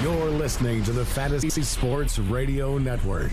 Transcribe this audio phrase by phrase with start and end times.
[0.00, 3.30] You're listening to the Fantasy Sports Radio Network.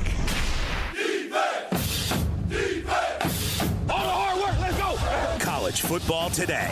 [0.93, 2.09] Defense!
[2.49, 3.61] Defense!
[3.89, 5.43] All the hard work, let's go!
[5.43, 6.69] College football today.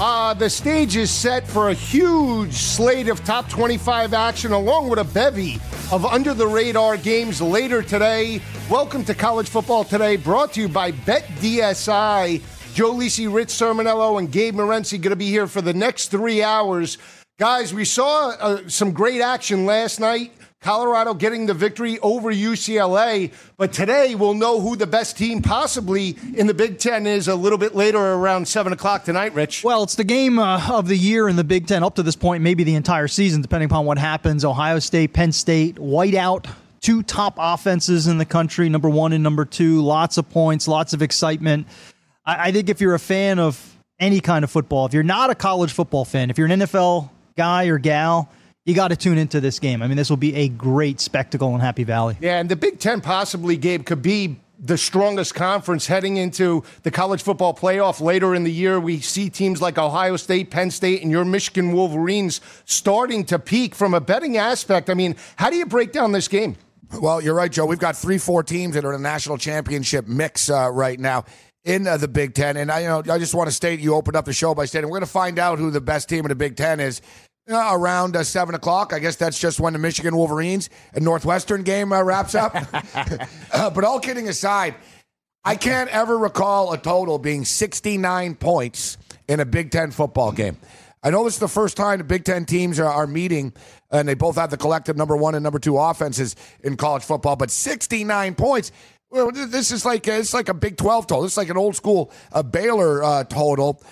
[0.00, 5.00] Uh, the stage is set for a huge slate of top 25 action, along with
[5.00, 5.56] a bevy
[5.90, 8.40] of under the radar games later today.
[8.70, 12.40] Welcome to College Football Today, brought to you by BetDSI.
[12.74, 16.42] Joe Lisi, Rich Cirminiello, and Gabe Morency going to be here for the next three
[16.42, 16.98] hours.
[17.38, 20.32] Guys, we saw uh, some great action last night.
[20.60, 23.32] Colorado getting the victory over UCLA.
[23.56, 27.34] But today we'll know who the best team possibly in the Big Ten is a
[27.34, 29.64] little bit later around 7 o'clock tonight, Rich.
[29.64, 32.16] Well, it's the game uh, of the year in the Big Ten up to this
[32.16, 34.44] point, maybe the entire season, depending upon what happens.
[34.44, 36.46] Ohio State, Penn State, whiteout.
[36.82, 39.82] Two top offenses in the country, number one and number two.
[39.82, 41.66] Lots of points, lots of excitement.
[42.24, 45.30] I, I think if you're a fan of any kind of football, if you're not
[45.30, 48.30] a college football fan, if you're an NFL guy or gal,
[48.64, 49.82] you got to tune into this game.
[49.82, 52.16] I mean, this will be a great spectacle in Happy Valley.
[52.20, 56.90] Yeah, and the Big Ten possibly, Gabe, could be the strongest conference heading into the
[56.90, 58.78] college football playoff later in the year.
[58.78, 63.74] We see teams like Ohio State, Penn State, and your Michigan Wolverines starting to peak
[63.74, 64.90] from a betting aspect.
[64.90, 66.56] I mean, how do you break down this game?
[67.00, 67.66] Well, you're right, Joe.
[67.66, 71.24] We've got three, four teams that are in a national championship mix uh, right now
[71.64, 72.56] in uh, the Big Ten.
[72.56, 74.64] And I, you know, I just want to state you opened up the show by
[74.64, 77.02] stating we're going to find out who the best team in the Big Ten is
[77.50, 78.92] uh, around uh, seven o'clock.
[78.92, 82.54] I guess that's just when the Michigan Wolverines and Northwestern game uh, wraps up.
[83.52, 84.74] Uh, but all kidding aside,
[85.44, 90.56] I can't ever recall a total being 69 points in a Big Ten football game.
[91.02, 93.54] I know this is the first time the Big Ten teams are, are meeting,
[93.90, 97.36] and they both have the collective number one and number two offenses in college football.
[97.36, 98.70] But 69 points.
[99.10, 101.24] Well, this is like it's like a Big 12 total.
[101.24, 103.82] It's like an old school uh, Baylor uh, total.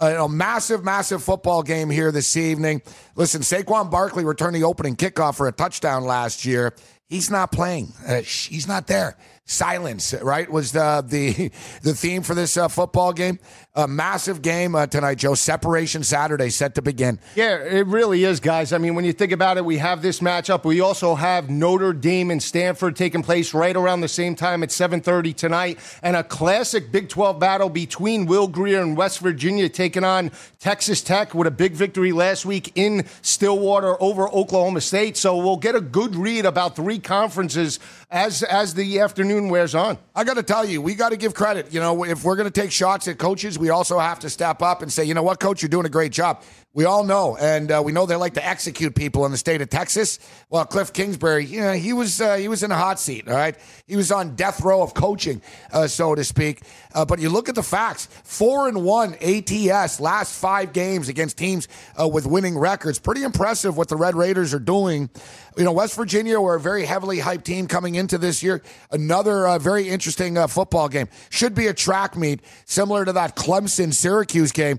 [0.00, 2.80] Uh, a massive, massive football game here this evening.
[3.16, 6.72] Listen, Saquon Barkley returned the opening kickoff for a touchdown last year.
[7.08, 7.92] He's not playing.
[8.06, 9.16] Uh, he's not there.
[9.50, 11.50] Silence, right, was the the
[11.82, 13.38] the theme for this uh, football game.
[13.74, 15.34] A massive game uh, tonight, Joe.
[15.34, 17.18] Separation Saturday set to begin.
[17.34, 18.74] Yeah, it really is, guys.
[18.74, 20.64] I mean, when you think about it, we have this matchup.
[20.64, 24.68] We also have Notre Dame and Stanford taking place right around the same time at
[24.68, 30.04] 7:30 tonight, and a classic Big 12 battle between Will Grier and West Virginia taking
[30.04, 35.16] on Texas Tech with a big victory last week in Stillwater over Oklahoma State.
[35.16, 37.78] So we'll get a good read about three conferences
[38.10, 39.98] as as the afternoon wears on.
[40.14, 41.72] I got to tell you, we got to give credit.
[41.72, 44.62] You know, if we're going to take shots at coaches, we also have to step
[44.62, 46.42] up and say, you know what, coach, you're doing a great job.
[46.74, 49.62] We all know, and uh, we know they like to execute people in the state
[49.62, 50.18] of Texas.
[50.50, 53.26] Well, Cliff Kingsbury, you know, he was uh, he was in a hot seat.
[53.26, 53.56] All right,
[53.86, 55.40] he was on death row of coaching,
[55.72, 56.60] uh, so to speak.
[56.94, 61.38] Uh, but you look at the facts: four and one ATS last five games against
[61.38, 61.68] teams
[61.98, 62.98] uh, with winning records.
[62.98, 65.08] Pretty impressive what the Red Raiders are doing.
[65.56, 68.62] You know, West Virginia were a very heavily hyped team coming into this year.
[68.92, 71.08] Another uh, very interesting football game.
[71.30, 74.78] Should be a track meet similar to that Clemson Syracuse game.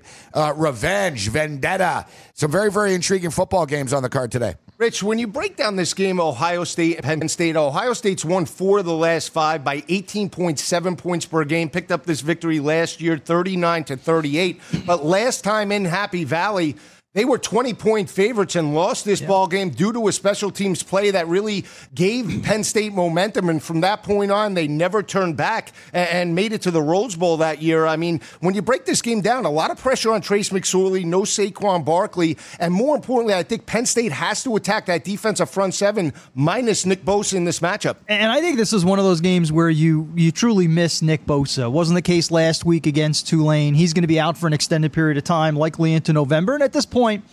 [0.55, 1.78] revenge, vendetta.
[1.79, 2.03] Uh,
[2.33, 4.55] some very, very intriguing football games on the card today.
[4.79, 8.79] Rich, when you break down this game, Ohio State, Penn State, Ohio State's won four
[8.79, 11.69] of the last five by 18.7 points per game.
[11.69, 14.61] Picked up this victory last year, 39 to 38.
[14.85, 16.77] But last time in Happy Valley,
[17.15, 19.27] they were 20 point favorites and lost this yeah.
[19.27, 21.65] ball game due to a special teams play that really
[21.95, 23.49] gave Penn State momentum.
[23.49, 27.15] And from that point on, they never turned back and made it to the Rose
[27.15, 27.87] Bowl that year.
[27.87, 31.03] I mean, when you break this game down, a lot of pressure on Trace McSorley,
[31.03, 32.37] no Saquon Barkley.
[32.59, 36.85] And more importantly, I think Penn State has to attack that defensive front seven minus
[36.85, 37.95] Nick Bosa in this matchup.
[38.07, 41.25] And I think this is one of those games where you, you truly miss Nick
[41.25, 41.71] Bosa.
[41.71, 43.73] Wasn't the case last week against Tulane.
[43.73, 46.53] He's going to be out for an extended period of time, likely into November.
[46.53, 47.23] And at this point, point,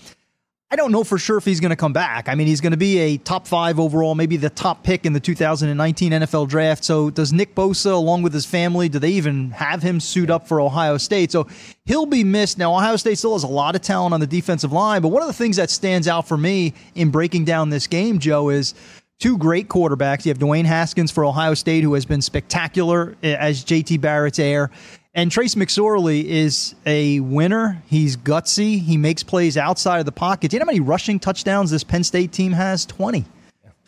[0.69, 2.29] I don't know for sure if he's going to come back.
[2.29, 5.13] I mean, he's going to be a top five overall, maybe the top pick in
[5.13, 6.85] the 2019 NFL draft.
[6.85, 10.49] So, does Nick Bosa, along with his family, do they even have him suit up
[10.49, 11.31] for Ohio State?
[11.31, 11.47] So,
[11.85, 12.59] he'll be missed.
[12.59, 15.23] Now, Ohio State still has a lot of talent on the defensive line, but one
[15.23, 18.75] of the things that stands out for me in breaking down this game, Joe, is
[19.21, 20.27] two great quarterbacks.
[20.27, 24.71] You have Dwayne Haskins for Ohio State, who has been spectacular as JT Barrett's heir.
[25.17, 27.83] And Trace McSorley is a winner.
[27.87, 28.79] He's gutsy.
[28.79, 30.51] He makes plays outside of the pocket.
[30.51, 32.85] Do you know how many rushing touchdowns this Penn State team has?
[32.85, 33.25] 20.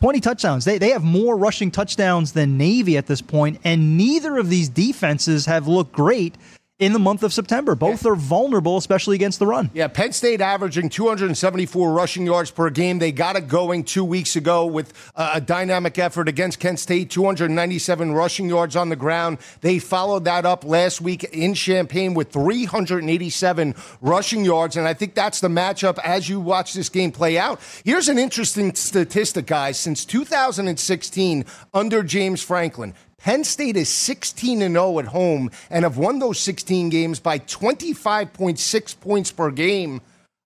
[0.01, 0.65] 20 touchdowns.
[0.65, 4.69] They, they have more rushing touchdowns than Navy at this point, and neither of these
[4.69, 6.33] defenses have looked great
[6.79, 7.75] in the month of September.
[7.75, 9.69] Both are vulnerable, especially against the run.
[9.73, 12.99] Yeah, Penn State averaging 274 rushing yards per game.
[12.99, 17.09] They got it going two weeks ago with uh, a dynamic effort against Kent State,
[17.09, 19.39] 297 rushing yards on the ground.
[19.59, 25.13] They followed that up last week in Champaign with 387 rushing yards, and I think
[25.13, 27.59] that's the matchup as you watch this game play out.
[27.83, 29.77] Here's an interesting statistic, guys.
[29.77, 35.97] Since 2016, under James Franklin, Penn State is 16 and 0 at home and have
[35.97, 40.01] won those 16 games by 25.6 points per game.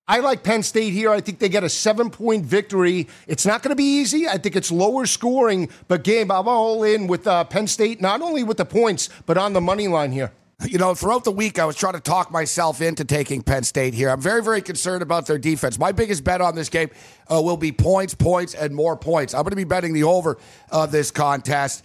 [0.05, 1.11] I like Penn State here.
[1.11, 3.07] I think they get a seven point victory.
[3.25, 4.27] It's not going to be easy.
[4.27, 8.21] I think it's lower scoring, but game, I'm all in with uh, Penn State, not
[8.21, 10.33] only with the points, but on the money line here.
[10.67, 13.93] You know, throughout the week, I was trying to talk myself into taking Penn State
[13.93, 14.09] here.
[14.09, 15.77] I'm very, very concerned about their defense.
[15.77, 16.89] My biggest bet on this game
[17.29, 19.33] uh, will be points, points, and more points.
[19.33, 20.37] I'm going to be betting the over
[20.71, 21.83] of this contest.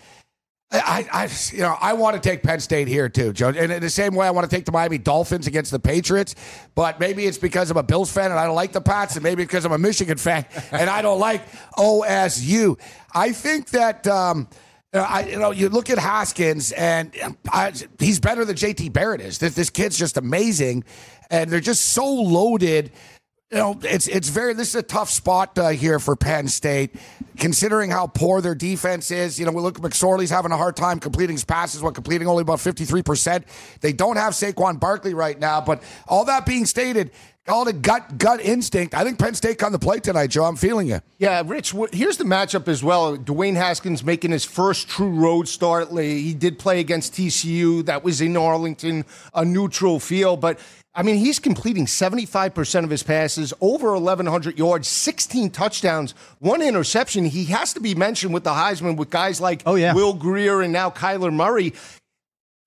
[0.71, 3.49] I, I, you know, I want to take Penn State here too, Joe.
[3.49, 6.35] And in the same way, I want to take the Miami Dolphins against the Patriots.
[6.75, 9.23] But maybe it's because I'm a Bills fan and I don't like the Pats, and
[9.23, 12.79] maybe because I'm a Michigan fan and I don't like OSU.
[13.15, 14.07] I think that.
[14.07, 14.49] Um,
[14.95, 17.15] I, you know, you look at Haskins, and
[17.53, 19.37] I, he's better than JT Barrett is.
[19.37, 20.83] This, this kid's just amazing,
[21.31, 22.91] and they're just so loaded
[23.51, 24.53] you know, it's it's very.
[24.53, 26.95] This is a tough spot uh, here for Penn State,
[27.39, 29.41] considering how poor their defense is.
[29.41, 32.29] You know, we look at McSorley's having a hard time completing his passes, while completing
[32.29, 33.47] only about fifty three percent.
[33.81, 35.63] They don't have Saquon Barkley right now.
[35.63, 37.11] But all that being stated,
[37.47, 38.95] call it a gut gut instinct.
[38.95, 40.45] I think Penn State on the play tonight, Joe.
[40.45, 41.03] I'm feeling it.
[41.17, 41.75] Yeah, Rich.
[41.91, 43.17] Here's the matchup as well.
[43.17, 45.89] Dwayne Haskins making his first true road start.
[45.91, 47.87] He did play against TCU.
[47.87, 50.61] That was in Arlington, a neutral field, but
[50.95, 57.25] I mean, he's completing 75% of his passes, over 1,100 yards, 16 touchdowns, one interception.
[57.25, 59.95] He has to be mentioned with the Heisman with guys like oh, yeah.
[59.95, 61.73] Will Grier and now Kyler Murray.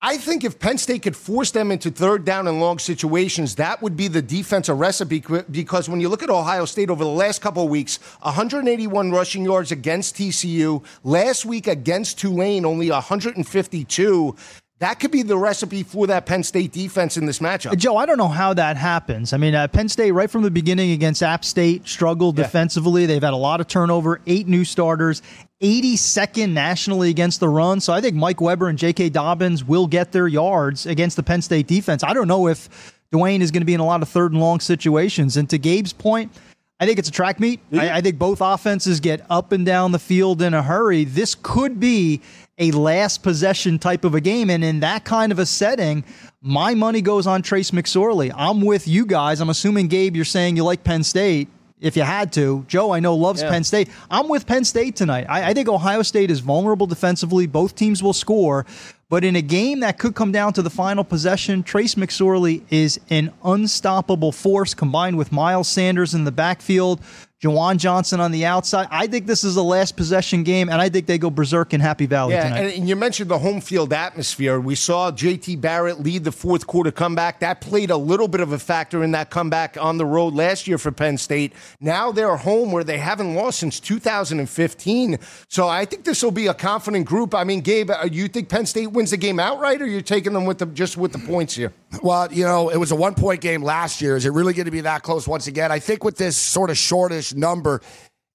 [0.04, 3.80] I think if Penn State could force them into third down and long situations, that
[3.82, 5.22] would be the defensive recipe.
[5.48, 9.44] Because when you look at Ohio State over the last couple of weeks, 181 rushing
[9.44, 10.82] yards against TCU.
[11.04, 14.36] Last week against Tulane, only 152.
[14.82, 17.76] That could be the recipe for that Penn State defense in this matchup.
[17.76, 19.32] Joe, I don't know how that happens.
[19.32, 22.42] I mean, uh, Penn State, right from the beginning against App State, struggled yeah.
[22.42, 23.06] defensively.
[23.06, 25.22] They've had a lot of turnover, eight new starters,
[25.62, 27.78] 82nd nationally against the run.
[27.78, 29.10] So I think Mike Weber and J.K.
[29.10, 32.02] Dobbins will get their yards against the Penn State defense.
[32.02, 34.40] I don't know if Dwayne is going to be in a lot of third and
[34.40, 35.36] long situations.
[35.36, 36.32] And to Gabe's point,
[36.80, 37.60] I think it's a track meet.
[37.72, 41.04] I, I, think both offenses get up and down the field in a hurry.
[41.04, 42.20] This could be
[42.58, 44.50] a last possession type of a game.
[44.50, 46.04] And in that kind of a setting,
[46.40, 48.32] my money goes on Trace McSorley.
[48.34, 49.40] I'm with you guys.
[49.40, 51.48] I'm assuming, Gabe, you're saying you like Penn State
[51.80, 52.64] if you had to.
[52.68, 53.50] Joe, I know, loves yeah.
[53.50, 53.88] Penn State.
[54.10, 55.26] I'm with Penn State tonight.
[55.28, 57.46] I, I, think Ohio State is vulnerable defensively.
[57.46, 58.64] Both teams will score.
[59.08, 62.98] But in a game that could come down to the final possession, Trace McSorley is
[63.10, 67.00] an unstoppable force combined with Miles Sanders in the backfield.
[67.42, 68.86] Juwan Johnson on the outside.
[68.92, 71.80] I think this is a last possession game, and I think they go berserk in
[71.80, 72.78] Happy Valley yeah, tonight.
[72.78, 74.60] And you mentioned the home field atmosphere.
[74.60, 77.40] We saw JT Barrett lead the fourth quarter comeback.
[77.40, 80.68] That played a little bit of a factor in that comeback on the road last
[80.68, 81.52] year for Penn State.
[81.80, 85.18] Now they're home where they haven't lost since 2015.
[85.48, 87.34] So I think this will be a confident group.
[87.34, 90.32] I mean, Gabe, uh, you think Penn State wins the game outright, or you're taking
[90.32, 91.72] them with the, just with the points here?
[92.00, 94.16] Well, you know, it was a one point game last year.
[94.16, 95.70] Is it really going to be that close once again?
[95.70, 97.82] I think with this sort of shortish number,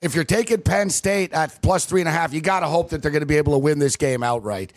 [0.02, 2.90] if you're taking Penn State at plus three and a half, you got to hope
[2.92, 4.74] that they're going to be able to win this game outright.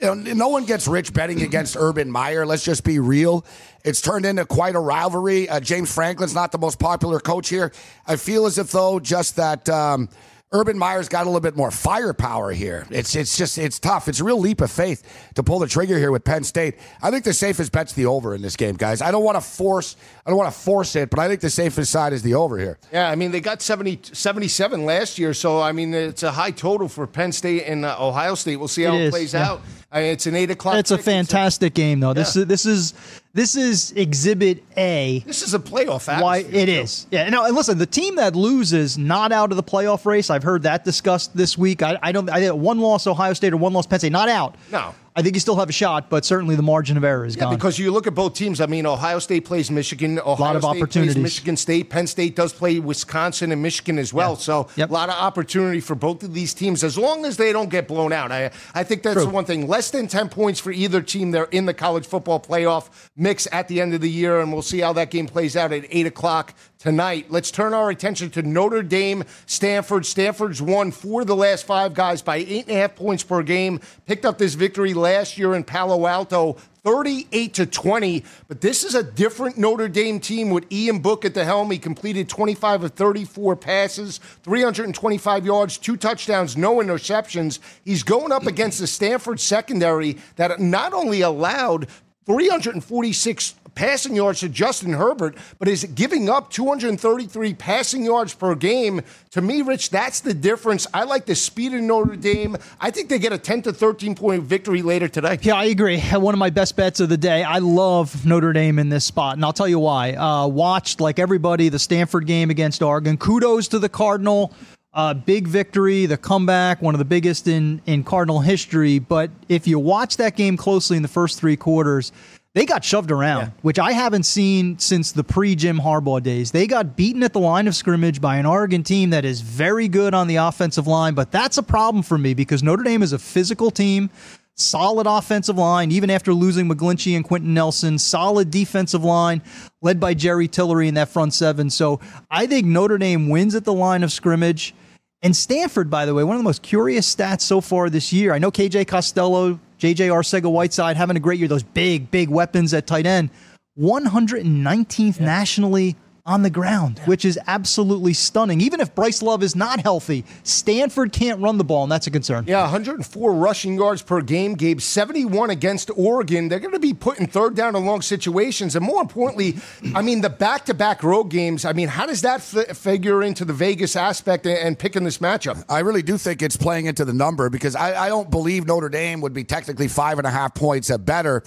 [0.00, 2.46] You know, no one gets rich betting against Urban Meyer.
[2.46, 3.44] Let's just be real.
[3.84, 5.48] It's turned into quite a rivalry.
[5.48, 7.72] Uh, James Franklin's not the most popular coach here.
[8.06, 9.68] I feel as if, though, just that.
[9.68, 10.08] Um,
[10.50, 12.86] Urban Meyer's got a little bit more firepower here.
[12.90, 14.08] It's it's just it's tough.
[14.08, 16.76] It's a real leap of faith to pull the trigger here with Penn State.
[17.02, 19.02] I think the safest bet's the over in this game, guys.
[19.02, 21.50] I don't want to force I don't want to force it, but I think the
[21.50, 22.78] safest side is the over here.
[22.90, 26.50] Yeah, I mean they got 70, 77 last year, so I mean it's a high
[26.50, 28.56] total for Penn State and uh, Ohio State.
[28.56, 29.50] We'll see how it, it plays yeah.
[29.50, 29.60] out.
[29.90, 30.76] I mean, it's an eight o'clock.
[30.76, 32.12] It's a fantastic game, though.
[32.12, 32.42] This yeah.
[32.42, 32.94] is this is
[33.32, 35.20] this is Exhibit A.
[35.26, 36.06] This is a playoff.
[36.20, 37.06] Why it is?
[37.10, 37.30] Yeah.
[37.30, 40.28] No, and listen, the team that loses not out of the playoff race.
[40.28, 41.82] I've heard that discussed this week.
[41.82, 42.28] I, I don't.
[42.28, 44.56] I one loss Ohio State or one loss Penn State, not out.
[44.70, 44.94] No.
[45.18, 47.40] I think you still have a shot, but certainly the margin of error is yeah,
[47.42, 47.56] gone.
[47.56, 48.60] because you look at both teams.
[48.60, 50.20] I mean, Ohio State plays Michigan.
[50.20, 51.14] Ohio lot of State opportunities.
[51.14, 51.90] Plays Michigan State.
[51.90, 54.34] Penn State does play Wisconsin and Michigan as well.
[54.34, 54.36] Yeah.
[54.36, 54.90] So Yep.
[54.90, 57.88] a lot of opportunity for both of these teams as long as they don't get
[57.88, 58.30] blown out.
[58.30, 59.24] I, I think that's True.
[59.24, 59.66] the one thing.
[59.66, 61.32] Less than 10 points for either team.
[61.32, 64.62] They're in the college football playoff mix at the end of the year, and we'll
[64.62, 67.26] see how that game plays out at 8 o'clock tonight.
[67.30, 70.06] Let's turn our attention to Notre Dame, Stanford.
[70.06, 73.42] Stanford's won four of the last five guys by eight and a half points per
[73.42, 73.80] game.
[74.06, 76.56] Picked up this victory last year in Palo Alto.
[76.84, 81.34] 38 to 20, but this is a different Notre Dame team with Ian Book at
[81.34, 81.70] the helm.
[81.70, 87.58] He completed 25 of 34 passes, 325 yards, two touchdowns, no interceptions.
[87.84, 91.88] He's going up against the Stanford secondary that not only allowed
[92.28, 99.02] 346 passing yards to Justin Herbert, but is giving up 233 passing yards per game.
[99.30, 100.86] To me, Rich, that's the difference.
[100.92, 102.56] I like the speed of Notre Dame.
[102.80, 105.38] I think they get a 10 to 13 point victory later today.
[105.40, 106.00] Yeah, I agree.
[106.12, 107.44] One of my best bets of the day.
[107.44, 110.12] I love Notre Dame in this spot, and I'll tell you why.
[110.14, 113.16] Uh, watched, like everybody, the Stanford game against Oregon.
[113.16, 114.52] Kudos to the Cardinal.
[114.94, 118.98] Uh, big victory, the comeback, one of the biggest in, in Cardinal history.
[118.98, 122.10] But if you watch that game closely in the first three quarters,
[122.54, 126.50] they got shoved around, which I haven't seen since the pre Jim Harbaugh days.
[126.50, 129.86] They got beaten at the line of scrimmage by an Oregon team that is very
[129.86, 133.12] good on the offensive line, but that's a problem for me because Notre Dame is
[133.12, 134.10] a physical team
[134.58, 139.42] solid offensive line, even after losing McGlinchey and Quenton Nelson, solid defensive line
[139.80, 141.70] led by Jerry Tillery in that front seven.
[141.70, 142.00] So
[142.30, 144.74] I think Notre Dame wins at the line of scrimmage.
[145.22, 148.32] And Stanford, by the way, one of the most curious stats so far this year.
[148.32, 152.74] I know KJ Costello, JJ Arcega Whiteside having a great year, those big, big weapons
[152.74, 153.30] at tight end.
[153.78, 155.96] 119th nationally
[156.28, 158.60] on the ground, which is absolutely stunning.
[158.60, 162.10] Even if Bryce Love is not healthy, Stanford can't run the ball, and that's a
[162.10, 162.44] concern.
[162.46, 164.80] Yeah, 104 rushing yards per game, Gabe.
[164.80, 166.48] 71 against Oregon.
[166.48, 168.76] They're going to be put in third down in long situations.
[168.76, 169.56] And more importantly,
[169.94, 173.22] I mean, the back to back road games, I mean, how does that f- figure
[173.22, 175.64] into the Vegas aspect and, and picking this matchup?
[175.68, 178.90] I really do think it's playing into the number because I, I don't believe Notre
[178.90, 181.42] Dame would be technically five and a half points at better.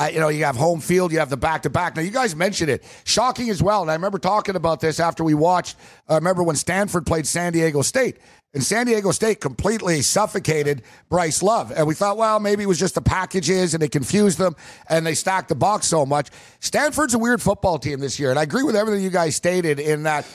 [0.00, 1.94] I, you know, you have home field, you have the back to back.
[1.94, 3.82] Now, you guys mentioned it, shocking as well.
[3.82, 5.76] And I remember talking about this after we watched.
[6.08, 8.16] I uh, remember when Stanford played San Diego State,
[8.54, 11.70] and San Diego State completely suffocated Bryce Love.
[11.70, 14.56] And we thought, well, maybe it was just the packages and it confused them,
[14.88, 16.30] and they stacked the box so much.
[16.60, 19.78] Stanford's a weird football team this year, and I agree with everything you guys stated
[19.78, 20.26] in that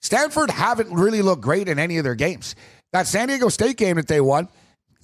[0.00, 2.56] Stanford haven't really looked great in any of their games.
[2.92, 4.48] That San Diego State game that they won.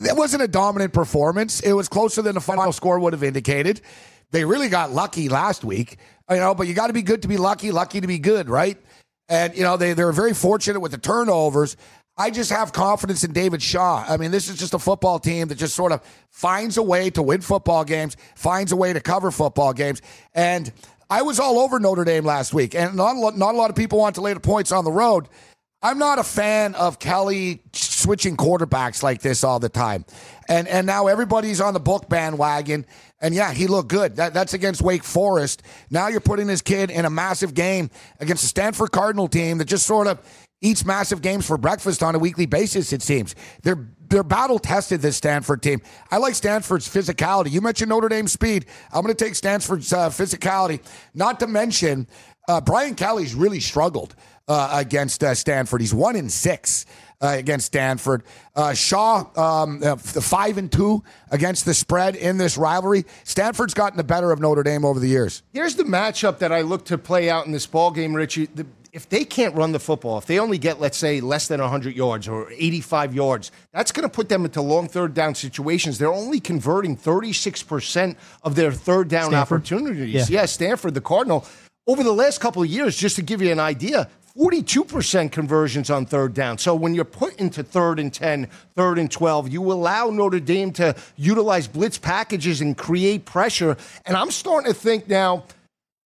[0.01, 1.61] That wasn't a dominant performance.
[1.61, 3.81] It was closer than the final score would have indicated.
[4.31, 5.99] They really got lucky last week,
[6.31, 8.49] you know, but you got to be good to be lucky, lucky to be good,
[8.49, 8.79] right?
[9.29, 11.77] And, you know, they, they're very fortunate with the turnovers.
[12.17, 14.05] I just have confidence in David Shaw.
[14.07, 17.11] I mean, this is just a football team that just sort of finds a way
[17.11, 20.03] to win football games, finds a way to cover football games.
[20.35, 20.73] And
[21.11, 23.99] I was all over Notre Dame last week, and not, not a lot of people
[23.99, 25.29] want to lay the points on the road.
[25.81, 30.05] I'm not a fan of Kelly switching quarterbacks like this all the time.
[30.49, 32.85] And and now everybody's on the book bandwagon.
[33.21, 34.17] And yeah, he looked good.
[34.17, 35.63] That, that's against Wake Forest.
[35.91, 39.67] Now you're putting this kid in a massive game against the Stanford Cardinal team that
[39.67, 40.21] just sort of
[40.61, 43.37] eats massive games for breakfast on a weekly basis, it seems.
[43.63, 45.81] They're they're battle tested, this Stanford team.
[46.11, 47.53] I like Stanford's physicality.
[47.53, 48.67] You mentioned Notre Dame speed.
[48.93, 50.81] I'm going to take Stanford's uh, physicality.
[51.15, 52.09] Not to mention,
[52.49, 54.17] uh, Brian Kelly's really struggled
[54.49, 55.81] uh, against uh, Stanford.
[55.81, 56.87] He's one in six
[57.21, 58.23] uh, against Stanford.
[58.55, 63.05] Uh, Shaw, um, uh, the five and two against the spread in this rivalry.
[63.25, 65.43] Stanford's gotten the better of Notre Dame over the years.
[65.53, 68.47] Here's the matchup that I look to play out in this ball game, Richie.
[68.47, 71.61] The, if they can't run the football, if they only get, let's say, less than
[71.61, 75.99] 100 yards or 85 yards, that's going to put them into long third down situations.
[75.99, 79.61] They're only converting 36% of their third down Stanford?
[79.61, 80.31] opportunities.
[80.31, 80.41] Yeah.
[80.41, 81.47] Yeah, Stanford, the Cardinal.
[81.87, 86.07] Over the last couple of years, just to give you an idea, 42% conversions on
[86.07, 86.59] third down.
[86.59, 90.73] So when you're put into third and 10, third and 12, you allow Notre Dame
[90.75, 93.77] to utilize blitz packages and create pressure.
[94.07, 95.45] And I'm starting to think now,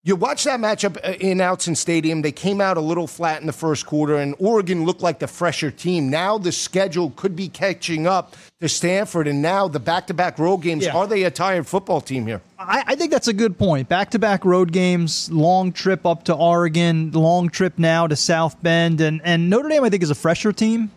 [0.02, 2.23] you watch that matchup uh, in Autzen Stadium.
[2.23, 5.26] They came out a little flat in the first quarter, and Oregon looked like the
[5.26, 6.09] fresher team.
[6.09, 10.85] Now the schedule could be catching up to Stanford, and now the back-to-back road games.
[10.85, 10.97] Yeah.
[10.97, 12.40] Are they a tired football team here?
[12.59, 13.88] I, I think that's a good point.
[13.88, 18.62] Back to back road games, long trip up to Oregon, long trip now to South
[18.62, 19.00] Bend.
[19.00, 20.90] And, and Notre Dame, I think, is a fresher team.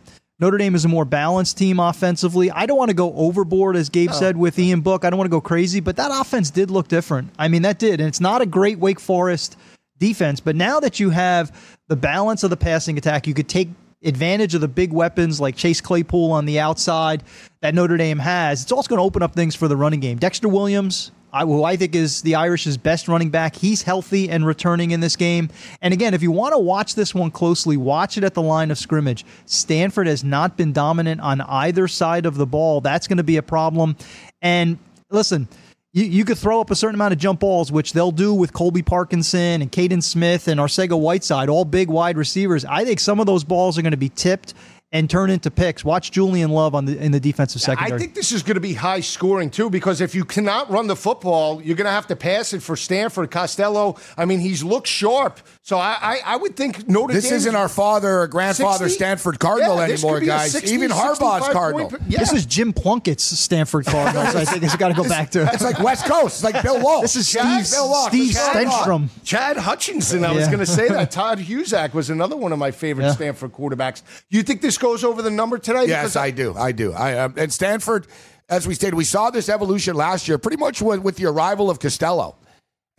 [0.43, 2.51] Notre Dame is a more balanced team offensively.
[2.51, 5.05] I don't want to go overboard, as Gabe said with Ian Book.
[5.05, 7.31] I don't want to go crazy, but that offense did look different.
[7.39, 8.01] I mean, that did.
[8.01, 9.55] And it's not a great Wake Forest
[9.99, 13.69] defense, but now that you have the balance of the passing attack, you could take
[14.03, 17.23] advantage of the big weapons like Chase Claypool on the outside
[17.61, 20.17] that Notre Dame has, it's also going to open up things for the running game.
[20.17, 23.55] Dexter Williams, who I think is the Irish's best running back.
[23.55, 25.49] He's healthy and returning in this game.
[25.81, 28.71] And again, if you want to watch this one closely, watch it at the line
[28.71, 29.25] of scrimmage.
[29.45, 32.81] Stanford has not been dominant on either side of the ball.
[32.81, 33.95] That's going to be a problem.
[34.41, 34.77] And
[35.09, 35.47] listen,
[35.93, 38.51] you, you could throw up a certain amount of jump balls, which they'll do with
[38.51, 42.65] Colby Parkinson and Kaden Smith and Arcega Whiteside, all big wide receivers.
[42.65, 44.53] I think some of those balls are going to be tipped
[44.93, 45.83] and turn into picks.
[45.83, 47.95] Watch Julian Love on the in the defensive secondary.
[47.95, 50.87] I think this is going to be high scoring too because if you cannot run
[50.87, 53.29] the football, you're going to have to pass it for Stanford.
[53.31, 57.33] Costello, I mean, he's looked sharp, so I I, I would think Notre This Dame.
[57.33, 58.95] isn't our father or grandfather 60?
[58.95, 60.51] Stanford Cardinal Yeah, anymore, could be a guys.
[60.51, 61.89] 60, Even Harbaugh's Cardinal.
[61.89, 62.19] point- yeah.
[62.19, 64.35] This is Jim Plunkett's Stanford Cardinals.
[64.35, 65.49] I think it's got to go back to.
[65.51, 66.35] It's like West Coast.
[66.35, 67.01] It's like Bill Walsh.
[67.01, 68.09] This is Chad- Steve, Bill Walsh.
[68.09, 69.09] Steve Chad Stenstrom.
[69.23, 71.09] Chad Hutchinson, I was going to say that.
[71.11, 73.11] Todd Husak was another one of my favorite Yeah.
[73.13, 74.03] Stanford quarterbacks.
[74.29, 75.85] You think this goes over the number today?
[75.85, 76.53] Yes, I do.
[76.55, 76.91] I do.
[76.93, 78.05] I um, and Stanford,
[78.49, 81.69] as we stated, we saw this evolution last year, pretty much with, with the arrival
[81.69, 82.35] of Costello.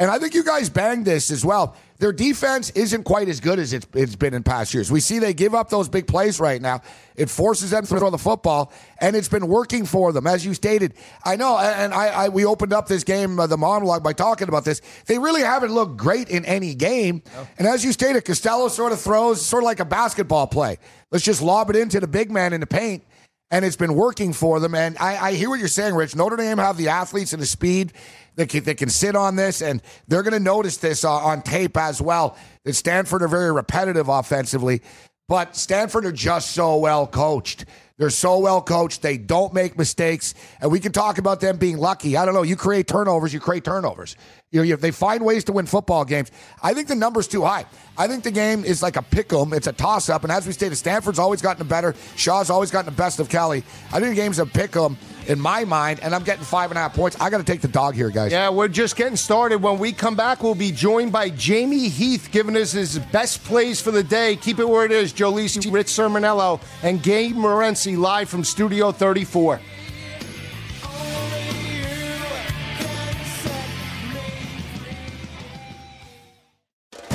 [0.00, 1.76] And I think you guys banged this as well.
[1.98, 4.90] Their defense isn't quite as good as it's, it's been in past years.
[4.90, 6.82] We see they give up those big plays right now.
[7.14, 10.52] It forces them to throw the football, and it's been working for them, as you
[10.52, 10.94] stated.
[11.24, 14.48] I know, and I, I we opened up this game, uh, the monologue, by talking
[14.48, 14.82] about this.
[15.06, 17.22] They really haven't looked great in any game.
[17.56, 20.78] And as you stated, Costello sort of throws sort of like a basketball play.
[21.12, 23.04] Let's just lob it into the big man in the paint
[23.50, 24.74] and it's been working for them.
[24.74, 26.16] And I, I hear what you're saying, Rich.
[26.16, 27.92] Notre Dame have the athletes and the speed
[28.36, 31.42] that can, that can sit on this, and they're going to notice this uh, on
[31.42, 32.36] tape as well.
[32.64, 34.82] That Stanford are very repetitive offensively,
[35.28, 37.64] but Stanford are just so well coached.
[37.96, 39.02] They're so well coached.
[39.02, 42.16] They don't make mistakes, and we can talk about them being lucky.
[42.16, 42.42] I don't know.
[42.42, 44.16] You create turnovers, you create turnovers.
[44.50, 46.32] You know, you, they find ways to win football games.
[46.60, 47.66] I think the number's too high.
[47.96, 49.52] I think the game is like a pick 'em.
[49.52, 51.94] It's a toss up, and as we stated, Stanford's always gotten better.
[52.16, 53.62] Shaw's always gotten the best of Kelly.
[53.92, 54.96] I think the game's a pick 'em
[55.28, 57.16] in my mind, and I'm getting five and a half points.
[57.20, 58.32] I got to take the dog here, guys.
[58.32, 59.62] Yeah, we're just getting started.
[59.62, 63.80] When we come back, we'll be joined by Jamie Heath giving us his best plays
[63.80, 64.36] for the day.
[64.36, 65.12] Keep it where it is.
[65.12, 69.60] Joe Lisi, Rich Cirminiello, and Gabe Morency live from Studio 34.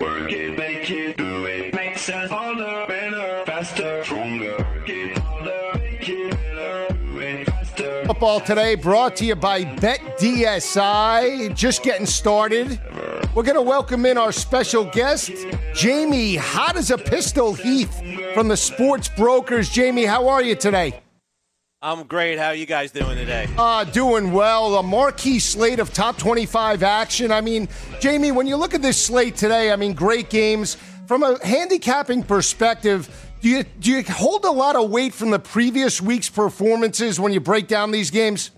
[0.00, 1.74] Work it, make it, do it.
[1.74, 4.56] Makes us harder, better, faster, stronger.
[8.06, 11.54] Football today brought to you by BetDSI.
[11.56, 12.78] Just getting started.
[13.34, 15.30] We're going to welcome in our special guest,
[15.74, 18.02] Jamie Hot as a Pistol Heath
[18.34, 19.70] from the Sports Brokers.
[19.70, 21.00] Jamie, how are you today?
[21.82, 22.38] I'm great.
[22.38, 23.46] How are you guys doing today?
[23.58, 24.76] Uh, doing well.
[24.76, 27.30] A marquee slate of top 25 action.
[27.30, 27.68] I mean,
[28.00, 30.76] Jamie, when you look at this slate today, I mean, great games.
[31.06, 35.38] From a handicapping perspective, do you, do you hold a lot of weight from the
[35.38, 38.52] previous week's performances when you break down these games?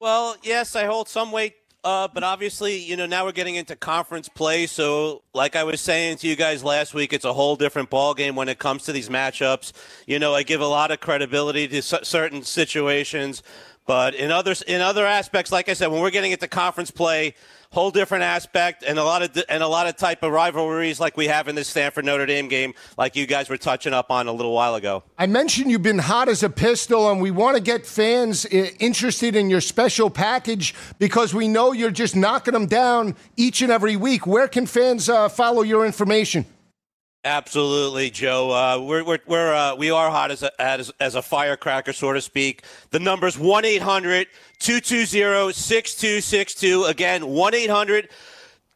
[0.00, 3.76] Well, yes, I hold some weight, uh, but obviously, you know, now we're getting into
[3.76, 4.66] conference play.
[4.66, 8.14] So, like I was saying to you guys last week, it's a whole different ball
[8.14, 9.72] game when it comes to these matchups.
[10.06, 13.42] You know, I give a lot of credibility to certain situations,
[13.86, 17.34] but in others, in other aspects, like I said, when we're getting into conference play,
[17.74, 21.16] whole different aspect and a lot of and a lot of type of rivalries like
[21.16, 24.28] we have in this Stanford Notre Dame game, like you guys were touching up on
[24.28, 25.02] a little while ago.
[25.18, 28.68] I mentioned you've been hot as a pistol, and we want to get fans uh,
[28.78, 33.72] interested in your special package because we know you're just knocking them down each and
[33.72, 34.24] every week.
[34.24, 36.46] Where can fans uh, follow your information?
[37.24, 38.50] Absolutely, Joe.
[38.50, 42.12] Uh, we're we're, we're uh, we are hot as a as, as a firecracker, so
[42.12, 42.64] to speak.
[42.90, 44.26] The number's 1 800
[44.58, 46.84] 220 6262.
[46.84, 48.10] Again, 1 800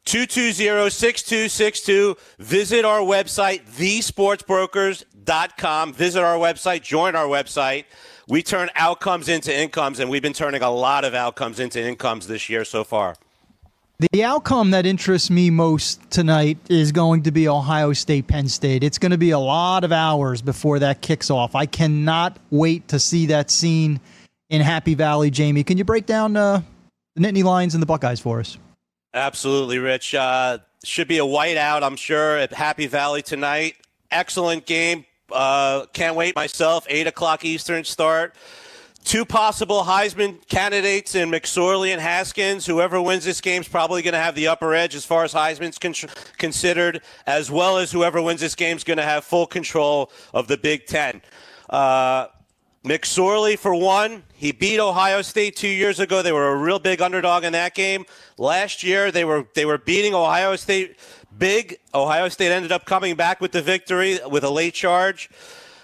[0.05, 2.17] 220 6262.
[2.39, 5.93] Visit our website, thesportsbrokers.com.
[5.93, 7.85] Visit our website, join our website.
[8.27, 12.25] We turn outcomes into incomes, and we've been turning a lot of outcomes into incomes
[12.25, 13.15] this year so far.
[13.99, 18.81] The outcome that interests me most tonight is going to be Ohio State Penn State.
[18.81, 21.53] It's going to be a lot of hours before that kicks off.
[21.53, 23.99] I cannot wait to see that scene
[24.49, 25.29] in Happy Valley.
[25.29, 26.61] Jamie, can you break down uh,
[27.17, 28.57] the Nittany Lions and the Buckeyes for us?
[29.13, 30.15] Absolutely, Rich.
[30.15, 33.75] Uh, should be a whiteout, I'm sure, at Happy Valley tonight.
[34.11, 35.03] Excellent game.
[35.29, 36.85] Uh, can't wait myself.
[36.87, 38.33] Eight o'clock Eastern start.
[39.03, 42.65] Two possible Heisman candidates in McSorley and Haskins.
[42.65, 45.33] Whoever wins this game is probably going to have the upper edge as far as
[45.33, 45.95] Heisman's con-
[46.37, 50.47] considered, as well as whoever wins this game is going to have full control of
[50.47, 51.21] the Big Ten.
[51.69, 52.27] Uh,
[52.83, 56.21] McSorley, for one, he beat Ohio State two years ago.
[56.21, 58.05] They were a real big underdog in that game.
[58.37, 60.97] Last year, they were they were beating Ohio State
[61.37, 61.79] big.
[61.93, 65.29] Ohio State ended up coming back with the victory with a late charge.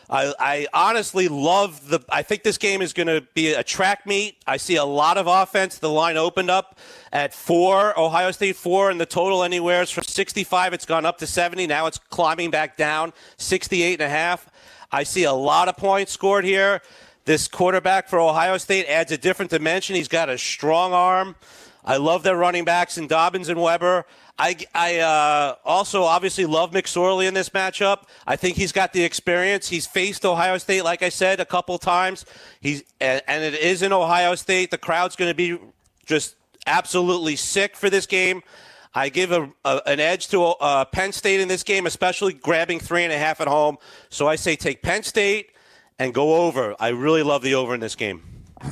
[0.09, 1.99] I, I honestly love the.
[2.09, 4.37] I think this game is going to be a track meet.
[4.45, 5.79] I see a lot of offense.
[5.79, 6.77] The line opened up
[7.11, 10.73] at four, Ohio State four, and the total anywhere is from 65.
[10.73, 11.65] It's gone up to 70.
[11.67, 14.47] Now it's climbing back down, 68 and a half.
[14.91, 16.81] I see a lot of points scored here.
[17.25, 19.95] This quarterback for Ohio State adds a different dimension.
[19.95, 21.35] He's got a strong arm.
[21.83, 24.05] I love their running backs and Dobbins and Weber.
[24.37, 28.03] I, I uh, also obviously love McSorley in this matchup.
[28.27, 29.69] I think he's got the experience.
[29.69, 32.25] He's faced Ohio State, like I said, a couple times.
[32.59, 34.71] He's and, it is in Ohio State.
[34.71, 35.57] The crowd's going to be
[36.05, 36.35] just
[36.67, 38.43] absolutely sick for this game.
[38.93, 42.79] I give a, a, an edge to uh, Penn State in this game, especially grabbing
[42.79, 43.77] three and a half at home.
[44.09, 45.51] So I say take Penn State
[45.97, 46.75] and go over.
[46.79, 48.21] I really love the over in this game.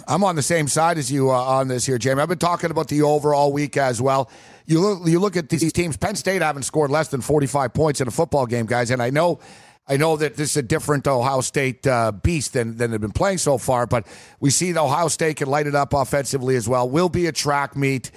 [0.07, 2.21] I'm on the same side as you uh, on this here, Jamie.
[2.21, 4.29] I've been talking about the over all week as well.
[4.65, 5.97] You look, you look at these teams.
[5.97, 8.91] Penn State haven't scored less than 45 points in a football game, guys.
[8.91, 9.39] And I know,
[9.87, 13.11] I know that this is a different Ohio State uh, beast than than they've been
[13.11, 13.85] playing so far.
[13.85, 14.07] But
[14.39, 16.89] we see the Ohio State can light it up offensively as well.
[16.89, 18.11] Will be a track meet.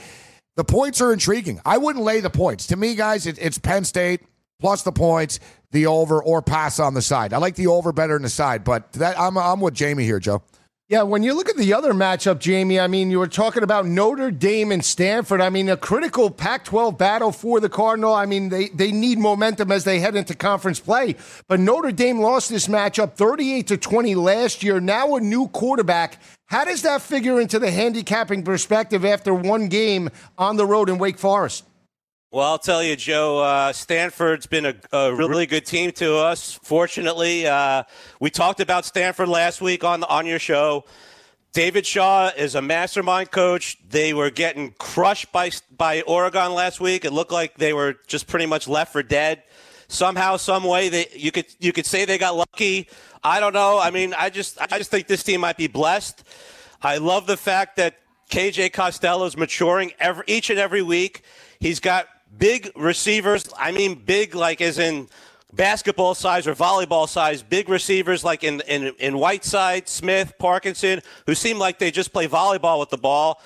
[0.56, 1.60] The points are intriguing.
[1.66, 2.68] I wouldn't lay the points.
[2.68, 4.22] To me, guys, it, it's Penn State
[4.58, 5.38] plus the points,
[5.72, 7.32] the over, or pass on the side.
[7.32, 10.20] I like the over better than the side, but that I'm I'm with Jamie here,
[10.20, 10.42] Joe.
[10.88, 13.86] Yeah, when you look at the other matchup, Jamie, I mean, you were talking about
[13.86, 15.40] Notre Dame and Stanford.
[15.40, 18.14] I mean, a critical Pac 12 battle for the Cardinal.
[18.14, 21.16] I mean, they, they need momentum as they head into conference play.
[21.48, 24.78] But Notre Dame lost this matchup 38 to 20 last year.
[24.78, 26.22] Now a new quarterback.
[26.46, 30.98] How does that figure into the handicapping perspective after one game on the road in
[30.98, 31.64] Wake Forest?
[32.36, 33.38] Well, I'll tell you, Joe.
[33.38, 36.60] Uh, Stanford's been a, a, really good team to us.
[36.62, 37.84] Fortunately, uh,
[38.20, 40.84] we talked about Stanford last week on on your show.
[41.54, 43.78] David Shaw is a mastermind coach.
[43.88, 47.06] They were getting crushed by by Oregon last week.
[47.06, 49.42] It looked like they were just pretty much left for dead.
[49.88, 52.90] Somehow, some way, they you could you could say they got lucky.
[53.24, 53.78] I don't know.
[53.78, 56.22] I mean, I just I just think this team might be blessed.
[56.82, 57.94] I love the fact that
[58.30, 61.22] KJ Costello is maturing every, each and every week.
[61.60, 63.48] He's got big receivers.
[63.58, 65.08] I mean, big like as in
[65.52, 71.34] basketball size or volleyball size, big receivers like in, in, in Whiteside, Smith, Parkinson, who
[71.34, 73.40] seem like they just play volleyball with the ball.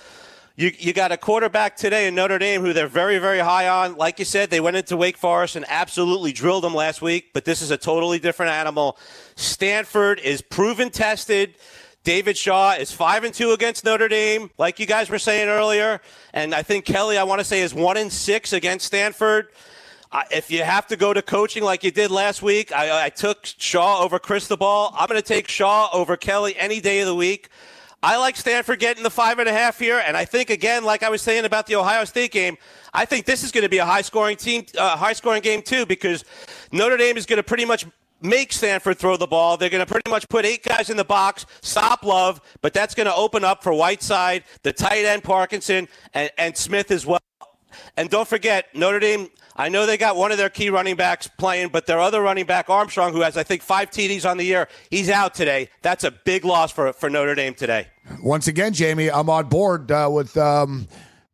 [0.57, 3.97] You, you got a quarterback today in Notre Dame who they're very, very high on.
[3.97, 7.47] Like you said, they went into Wake Forest and absolutely drilled them last week, but
[7.47, 8.99] this is a totally different animal.
[9.37, 11.55] Stanford is proven tested.
[12.03, 16.01] David Shaw is five and two against Notre Dame, like you guys were saying earlier,
[16.33, 19.49] and I think Kelly, I want to say, is one and six against Stanford.
[20.31, 23.45] If you have to go to coaching like you did last week, I, I took
[23.45, 24.91] Shaw over Cristobal.
[24.95, 27.49] I'm going to take Shaw over Kelly any day of the week.
[28.03, 31.03] I like Stanford getting the five and a half here, and I think again, like
[31.03, 32.57] I was saying about the Ohio State game,
[32.95, 35.61] I think this is going to be a high scoring team, uh, high scoring game
[35.61, 36.25] too, because
[36.73, 37.85] Notre Dame is going to pretty much
[38.23, 39.57] make Stanford throw the ball.
[39.57, 42.95] They're going to pretty much put eight guys in the box, stop Love, but that's
[42.95, 47.21] going to open up for Whiteside, the tight end Parkinson, and, and Smith as well.
[47.97, 51.29] And don't forget, Notre Dame, I know they got one of their key running backs
[51.29, 54.45] playing, but their other running back, Armstrong, who has, I think, five TDs on the
[54.45, 55.69] year, he's out today.
[55.83, 57.89] That's a big loss for, for Notre Dame today.
[58.23, 60.37] Once again, Jamie, I'm on board uh, with.
[60.37, 60.89] Um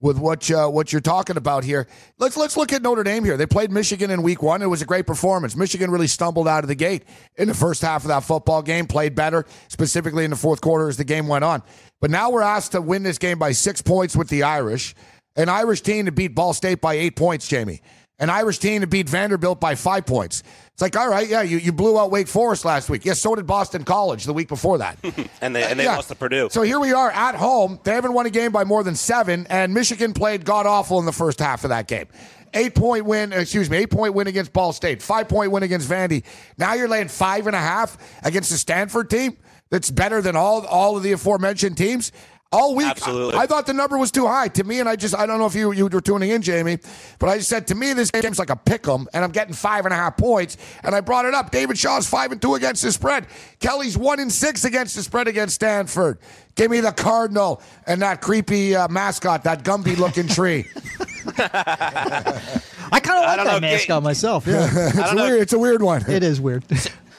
[0.07, 1.87] with what uh, what you're talking about here.
[2.19, 3.37] Let's let's look at Notre Dame here.
[3.37, 4.63] They played Michigan in Week One.
[4.63, 5.57] It was a great performance.
[5.57, 8.87] Michigan really stumbled out of the gate in the first half of that football game.
[8.87, 11.63] Played better, specifically in the fourth quarter as the game went on.
[12.01, 14.95] But now we're asked to win this game by six points with the Irish,
[15.35, 17.49] an Irish team to beat Ball State by eight points.
[17.49, 17.83] Jamie,
[18.19, 20.43] an Irish team to beat Vanderbilt by five points.
[20.73, 23.05] It's like, all right, yeah, you, you blew out Wake Forest last week.
[23.05, 24.99] Yes, so did Boston College the week before that.
[25.41, 25.97] and they, and they yeah.
[25.97, 26.49] lost to Purdue.
[26.51, 27.79] So here we are at home.
[27.85, 31.07] They haven't won a game by more than seven, and Michigan played god awful in
[31.07, 32.07] the first half of that game.
[32.55, 35.89] Eight point win, excuse me, eight point win against Ball State, five point win against
[35.89, 36.25] Vandy.
[36.57, 39.37] Now you're laying five and a half against the Stanford team
[39.71, 42.13] that's better than all all of the aforementioned teams
[42.57, 42.87] all week.
[42.87, 43.35] Absolutely.
[43.35, 45.39] I, I, thought the number was too high to me, and I just I don't
[45.39, 46.79] know if you you were tuning in, Jamie,
[47.19, 49.55] but I just said to me this game's like a pick 'em, and I'm getting
[49.55, 51.51] five and a half points, and I brought it up.
[51.51, 53.27] David Shaw's five and two against the spread.
[53.61, 56.19] Kelly's one and six against the spread against Stanford.
[56.55, 60.67] Give me the Cardinal and that creepy uh, mascot, that Gumby looking tree.
[61.39, 64.47] I kind of like that know, mascot myself.
[64.47, 65.41] Yeah, it's weird.
[65.43, 66.11] It's a weird one.
[66.11, 66.65] It is weird.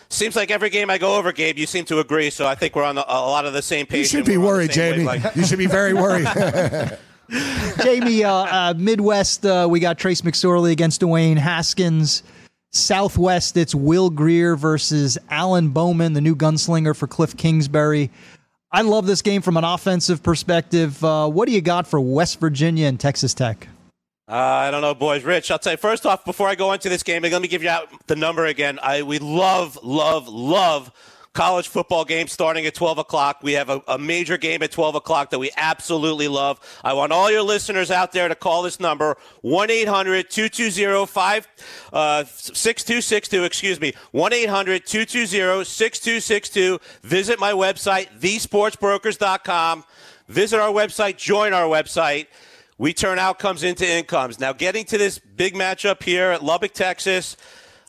[0.10, 2.30] Seems like every game I go over, Gabe, you seem to agree.
[2.30, 4.00] So I think we're on the, a lot of the same page.
[4.00, 5.06] You should be we're on the worried, same Jamie.
[5.06, 5.38] wavelength.
[5.38, 6.28] You should be very worried.
[7.84, 12.24] Jamie, uh, uh, Midwest, uh, we got Trace McSorley against Dwayne Haskins.
[12.72, 18.12] Southwest, it's Will Grier versus Alan Bowman, the new gunslinger for Cliff Kingsbury.
[18.72, 21.04] I love this game from an offensive perspective.
[21.04, 23.68] Uh, what do you got for West Virginia and Texas Tech?
[24.30, 25.24] Uh, I don't know, boys.
[25.24, 27.22] Rich, I'll tell you first off before I go into this game.
[27.22, 28.78] Let me give you out the number again.
[28.84, 30.92] I we love, love, love
[31.32, 33.40] college football games starting at 12 o'clock.
[33.42, 36.60] We have a, a major game at 12 o'clock that we absolutely love.
[36.84, 41.06] I want all your listeners out there to call this number 1 800 220
[42.36, 43.44] 6262.
[43.46, 46.80] Excuse me, 1 800 220 6262.
[47.04, 49.86] Visit my website, thesportsbrokers.com.
[50.28, 52.28] Visit our website, join our website.
[52.78, 54.40] We turn outcomes into incomes.
[54.40, 57.36] Now, getting to this big matchup here at Lubbock, Texas.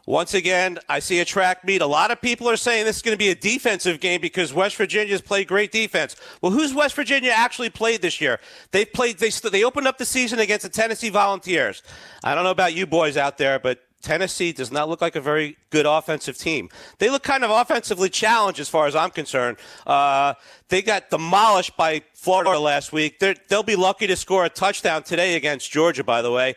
[0.07, 1.83] Once again, I see a track meet.
[1.83, 4.55] A lot of people are saying this is going to be a defensive game because
[4.55, 6.17] West Virginia's played great defense.
[6.41, 8.41] Well, who's West Virginia actually played this year?
[8.71, 9.19] They've played.
[9.19, 11.83] They they opened up the season against the Tennessee Volunteers.
[12.25, 15.21] I don't know about you boys out there, but Tennessee does not look like a
[15.21, 16.69] very good offensive team.
[16.99, 19.59] They look kind of offensively challenged as far as I'm concerned.
[19.87, 20.35] Uh,
[20.69, 23.19] they got demolished by Florida last week.
[23.19, 26.55] They're, they'll be lucky to score a touchdown today against Georgia, by the way.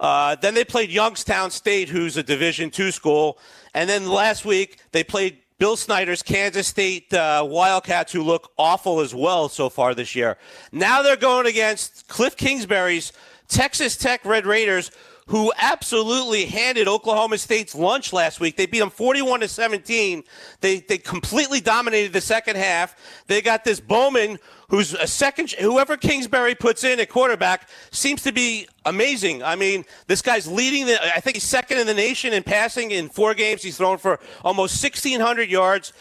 [0.00, 3.38] Uh, then they played Youngstown State, who's a Division two school,
[3.72, 8.98] and then last week they played Bill Snyder's Kansas State uh, Wildcats, who look awful
[8.98, 10.36] as well so far this year.
[10.72, 13.12] Now they're going against Cliff Kingsbury's
[13.46, 14.90] Texas Tech Red Raiders,
[15.26, 18.56] who absolutely handed Oklahoma State's lunch last week.
[18.56, 20.24] They beat them 41 to 17.
[20.60, 22.96] They they completely dominated the second half.
[23.28, 28.32] They got this Bowman who's a second whoever Kingsbury puts in at quarterback seems to
[28.32, 29.42] be amazing.
[29.42, 32.90] I mean, this guy's leading the I think he's second in the nation in passing
[32.90, 33.62] in four games.
[33.62, 35.92] He's thrown for almost 1600 yards.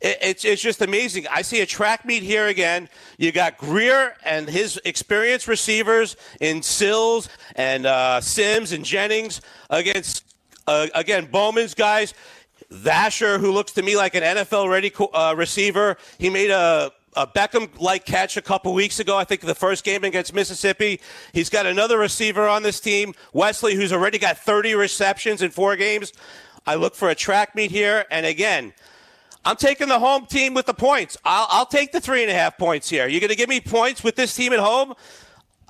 [0.00, 1.26] It- It's, it's just amazing.
[1.30, 2.88] I see a track meet here again.
[3.18, 10.24] You got Grier and his experienced receivers in Sills and uh, Sims and Jennings against,
[10.66, 12.14] uh, again, Bowman's guys.
[12.72, 15.96] Vasher, who looks to me like an NFL ready uh, receiver.
[16.18, 19.84] He made a, a Beckham like catch a couple weeks ago, I think the first
[19.84, 21.00] game against Mississippi.
[21.32, 25.76] He's got another receiver on this team, Wesley, who's already got 30 receptions in four
[25.76, 26.12] games.
[26.66, 28.04] I look for a track meet here.
[28.10, 28.74] And again,
[29.44, 31.16] I'm taking the home team with the points.
[31.24, 33.06] I'll, I'll take the three and a half points here.
[33.08, 34.94] You're going to give me points with this team at home?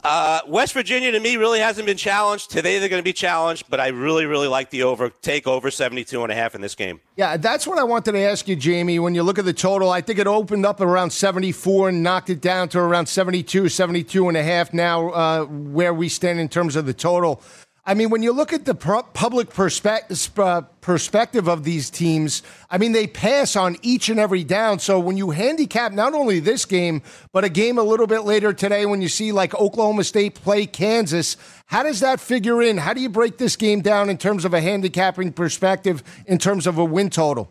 [0.04, 2.50] Uh, West Virginia to me really hasn't been challenged.
[2.50, 5.10] Today they're going to be challenged, but I really, really like the over.
[5.10, 7.00] Take over 72 and a half in this game.
[7.16, 9.00] Yeah, that's what I wanted to ask you, Jamie.
[9.00, 12.30] When you look at the total, I think it opened up around 74 and knocked
[12.30, 16.48] it down to around 72, 72 and a half now, uh, where we stand in
[16.48, 17.42] terms of the total.
[17.88, 22.76] I mean, when you look at the public perspe- uh, perspective of these teams, I
[22.76, 24.78] mean, they pass on each and every down.
[24.78, 27.00] So when you handicap not only this game,
[27.32, 30.66] but a game a little bit later today, when you see like Oklahoma State play
[30.66, 32.76] Kansas, how does that figure in?
[32.76, 36.66] How do you break this game down in terms of a handicapping perspective, in terms
[36.66, 37.50] of a win total?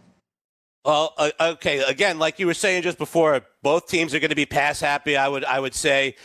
[0.86, 1.80] Well, uh, okay.
[1.80, 5.17] Again, like you were saying just before, both teams are going to be pass happy.
[5.17, 6.15] I would, I would say,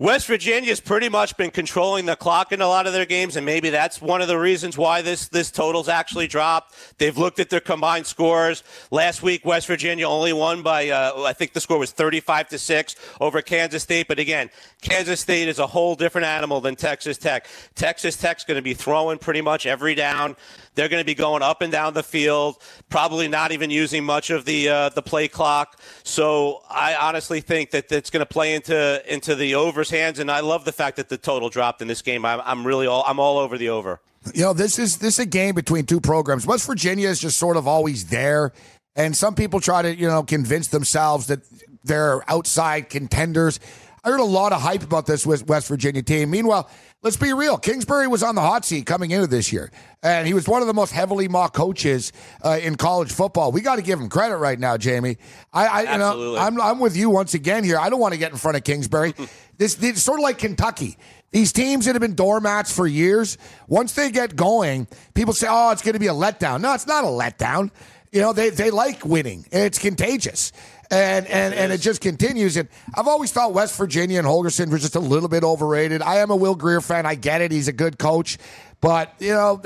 [0.00, 3.44] West Virginia's pretty much been controlling the clock in a lot of their games, and
[3.44, 6.72] maybe that's one of the reasons why this this total's actually dropped.
[6.98, 8.62] They've looked at their combined scores.
[8.92, 12.58] Last week, West Virginia only won by, uh, I think the score was 35 to
[12.60, 14.06] six over Kansas State.
[14.06, 14.50] But again,
[14.82, 17.48] Kansas State is a whole different animal than Texas Tech.
[17.74, 20.36] Texas Tech's going to be throwing pretty much every down.
[20.78, 24.30] They're going to be going up and down the field, probably not even using much
[24.30, 25.80] of the uh, the play clock.
[26.04, 30.30] So I honestly think that it's going to play into into the overs hands, and
[30.30, 32.24] I love the fact that the total dropped in this game.
[32.24, 34.00] I'm, I'm really all I'm all over the over.
[34.32, 36.46] You know, this is this is a game between two programs.
[36.46, 38.52] West Virginia is just sort of always there,
[38.94, 41.40] and some people try to you know convince themselves that
[41.82, 43.58] they're outside contenders.
[44.04, 46.30] I heard a lot of hype about this West Virginia team.
[46.30, 46.70] Meanwhile,
[47.02, 47.58] let's be real.
[47.58, 49.70] Kingsbury was on the hot seat coming into this year,
[50.02, 52.12] and he was one of the most heavily mocked coaches
[52.44, 53.52] uh, in college football.
[53.52, 55.18] We got to give him credit right now, Jamie.
[55.52, 56.38] I, I you know, Absolutely.
[56.38, 57.78] I'm I'm with you once again here.
[57.78, 59.14] I don't want to get in front of Kingsbury.
[59.58, 60.96] this, this it's sort of like Kentucky.
[61.30, 65.70] These teams that have been doormats for years, once they get going, people say, "Oh,
[65.72, 67.70] it's going to be a letdown." No, it's not a letdown.
[68.12, 69.44] You know, they they like winning.
[69.52, 70.52] And it's contagious.
[70.90, 72.56] And and and it just continues.
[72.56, 76.00] And I've always thought West Virginia and Holgorsen were just a little bit overrated.
[76.00, 77.04] I am a Will Grier fan.
[77.04, 77.52] I get it.
[77.52, 78.38] He's a good coach.
[78.80, 79.60] But you know,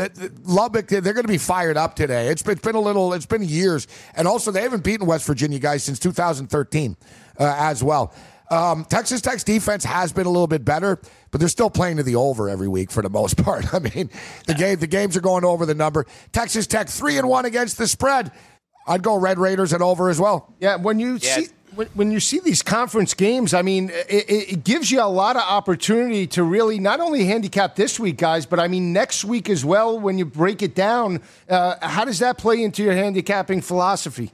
[0.45, 2.29] Lubbock, they're going to be fired up today.
[2.29, 5.27] It's been, it's been a little, it's been years, and also they haven't beaten West
[5.27, 6.97] Virginia guys since 2013
[7.39, 8.15] uh, as well.
[8.51, 12.03] Um, Texas Tech's defense has been a little bit better, but they're still playing to
[12.03, 13.73] the over every week for the most part.
[13.73, 14.11] I mean,
[14.47, 16.07] the game, the games are going over the number.
[16.33, 18.31] Texas Tech three and one against the spread.
[18.87, 20.53] I'd go Red Raiders and over as well.
[20.61, 21.37] Yeah, when you Yeah.
[21.37, 25.01] see when, when you see these conference games, I mean, it, it it gives you
[25.01, 28.93] a lot of opportunity to really not only handicap this week, guys, but I mean
[28.93, 29.99] next week as well.
[29.99, 34.33] When you break it down, uh, how does that play into your handicapping philosophy?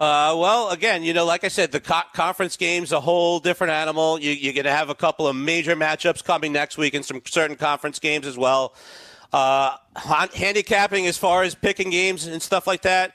[0.00, 3.72] Uh, well, again, you know, like I said, the co- conference game's a whole different
[3.74, 4.18] animal.
[4.18, 7.20] You, you're going to have a couple of major matchups coming next week and some
[7.26, 8.74] certain conference games as well.
[9.32, 9.76] Uh,
[10.34, 13.14] handicapping as far as picking games and stuff like that.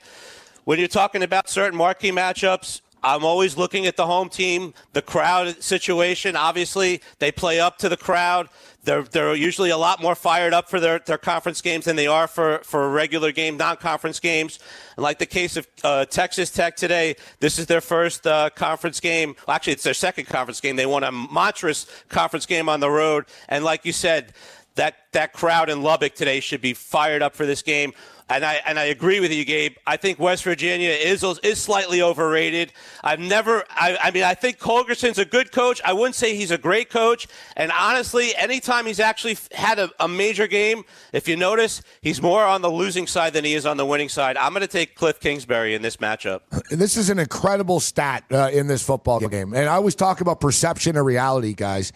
[0.64, 5.02] When you're talking about certain marquee matchups, I'm always looking at the home team, the
[5.02, 6.34] crowd situation.
[6.34, 8.48] Obviously, they play up to the crowd.
[8.82, 12.08] They're, they're usually a lot more fired up for their, their conference games than they
[12.08, 14.58] are for, for regular game, non conference games.
[14.96, 18.98] And like the case of uh, Texas Tech today, this is their first uh, conference
[18.98, 19.36] game.
[19.46, 20.74] Well, actually, it's their second conference game.
[20.74, 23.26] They won a monstrous conference game on the road.
[23.48, 24.32] And like you said,
[24.76, 27.92] that, that crowd in Lubbock today should be fired up for this game.
[28.28, 29.76] And I and I agree with you, Gabe.
[29.86, 32.72] I think West Virginia is is slightly overrated.
[33.04, 33.62] I've never.
[33.70, 35.80] I, I mean, I think Holgorsen's a good coach.
[35.84, 37.28] I wouldn't say he's a great coach.
[37.56, 42.42] And honestly, anytime he's actually had a, a major game, if you notice, he's more
[42.42, 44.36] on the losing side than he is on the winning side.
[44.36, 46.40] I'm going to take Cliff Kingsbury in this matchup.
[46.76, 49.54] This is an incredible stat uh, in this football game.
[49.54, 51.92] And I always talk about perception and reality, guys.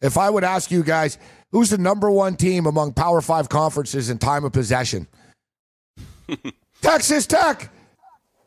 [0.00, 1.18] If I would ask you guys,
[1.52, 5.06] who's the number one team among Power Five conferences in time of possession?
[6.82, 7.70] Texas Tech.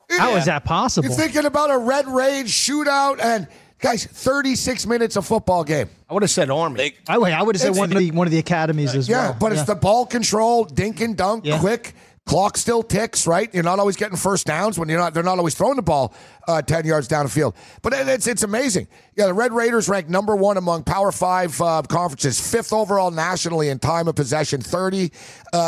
[0.09, 1.07] How is that possible?
[1.07, 3.47] You're thinking about a red rage shootout and
[3.79, 5.89] guys, 36 minutes of football game.
[6.09, 6.77] I would have said Army.
[6.77, 9.09] They, I, would- I would have said one of the one of the academies as
[9.09, 9.31] well.
[9.31, 11.59] Yeah, but it's the ball control, dink and dunk, Yeah.
[11.59, 11.95] quick.
[12.25, 13.53] Clock still ticks, right?
[13.53, 15.13] You're not always getting first downs when you're not.
[15.13, 16.13] They're not always throwing the ball
[16.47, 17.55] uh, ten yards down the field.
[17.83, 18.87] But it's it's amazing.
[19.15, 23.69] Yeah, the Red Raiders ranked number one among Power Five uh, conferences, fifth overall nationally
[23.69, 25.11] in time of possession, thirty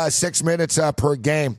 [0.08, 1.56] six minutes uh, per game.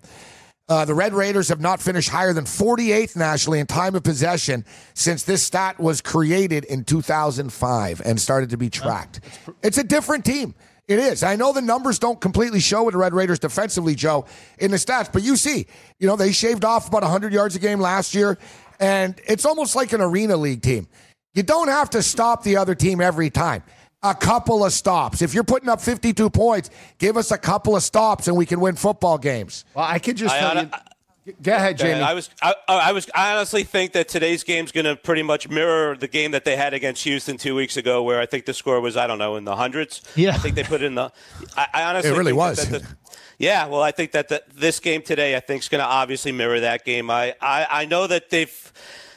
[0.70, 4.64] Uh, the Red Raiders have not finished higher than 48th nationally in time of possession
[4.94, 9.20] since this stat was created in 2005 and started to be tracked.
[9.64, 10.54] It's a different team.
[10.90, 11.22] It is.
[11.22, 14.26] I know the numbers don't completely show with the Red Raiders defensively, Joe,
[14.58, 15.68] in the stats, but you see,
[16.00, 18.40] you know, they shaved off about 100 yards a game last year,
[18.80, 20.88] and it's almost like an arena league team.
[21.36, 23.62] You don't have to stop the other team every time.
[24.02, 25.22] A couple of stops.
[25.22, 28.60] If you're putting up 52 points, give us a couple of stops and we can
[28.60, 29.66] win football games.
[29.76, 30.72] Well, I could just I tell hon- you.
[31.42, 32.02] Go ahead, uh, Jamie.
[32.02, 35.22] I was I, oh, I was I honestly think that today's game's going to pretty
[35.24, 38.46] much mirror the game that they had against Houston two weeks ago, where I think
[38.46, 40.02] the score was I don't know in the hundreds.
[40.16, 40.32] Yeah.
[40.32, 41.12] I think they put it in the.
[41.56, 42.58] I, I honestly It really think was.
[42.58, 42.96] That, that the,
[43.38, 46.32] yeah, well, I think that the, this game today, I think, is going to obviously
[46.32, 47.10] mirror that game.
[47.10, 48.74] I, I I know that they've.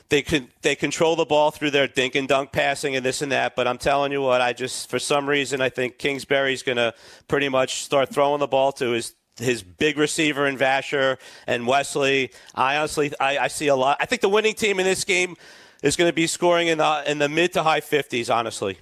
[0.09, 3.33] They can they control the ball through their dink and dunk passing and this and
[3.33, 6.77] that, but I'm telling you what, I just for some reason I think Kingsbury's going
[6.77, 6.93] to
[7.29, 12.31] pretty much start throwing the ball to his his big receiver in Vasher and Wesley.
[12.55, 13.97] I honestly, I, I see a lot.
[14.01, 15.37] I think the winning team in this game
[15.83, 18.35] is going to be scoring in the in the mid to high 50s.
[18.35, 18.79] Honestly,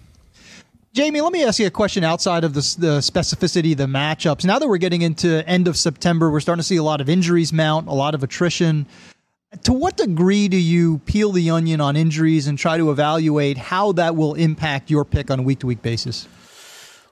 [0.92, 4.44] Jamie, let me ask you a question outside of the, the specificity of the matchups.
[4.44, 7.08] Now that we're getting into end of September, we're starting to see a lot of
[7.08, 8.86] injuries mount, a lot of attrition.
[9.64, 13.92] To what degree do you peel the onion on injuries and try to evaluate how
[13.92, 16.26] that will impact your pick on a week to week basis?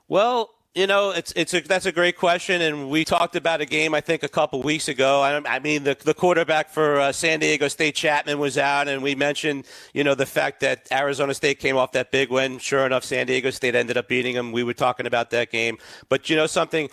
[0.09, 0.51] well.
[0.74, 3.94] You know, it's it's a, that's a great question, and we talked about a game
[3.94, 5.22] I think a couple weeks ago.
[5.22, 9.02] I, I mean, the the quarterback for uh, San Diego State Chapman was out, and
[9.02, 12.59] we mentioned you know the fact that Arizona State came off that big win.
[12.59, 14.52] Sure enough, San Diego State ended up beating them.
[14.52, 15.78] We were talking about that game,
[16.11, 16.90] but you know something.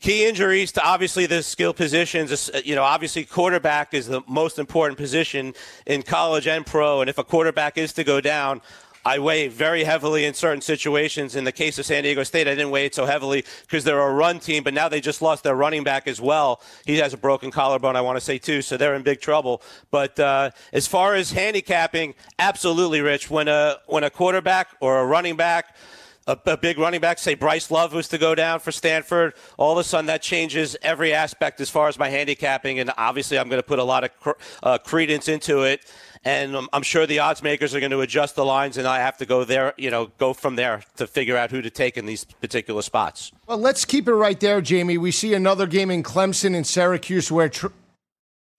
[0.00, 2.50] Key injuries to obviously the skill positions.
[2.64, 5.54] You know, obviously quarterback is the most important position
[5.86, 7.00] in college and pro.
[7.00, 8.62] And if a quarterback is to go down,
[9.08, 11.34] I weigh very heavily in certain situations.
[11.34, 13.98] In the case of San Diego State, I didn't weigh it so heavily because they're
[13.98, 16.60] a run team, but now they just lost their running back as well.
[16.84, 19.62] He has a broken collarbone, I want to say, too, so they're in big trouble.
[19.90, 23.30] But uh, as far as handicapping, absolutely, Rich.
[23.30, 25.74] When a, when a quarterback or a running back,
[26.26, 29.72] a, a, big running back, say Bryce Love was to go down for Stanford, all
[29.72, 32.78] of a sudden that changes every aspect as far as my handicapping.
[32.78, 34.30] And obviously, I'm going to put a lot of cr-
[34.62, 35.90] uh, credence into it.
[36.24, 39.16] And I'm sure the odds makers are going to adjust the lines, and I have
[39.18, 42.06] to go there, you know, go from there to figure out who to take in
[42.06, 43.32] these particular spots.
[43.46, 44.98] Well, let's keep it right there, Jamie.
[44.98, 47.70] We see another game in Clemson and Syracuse where Tre-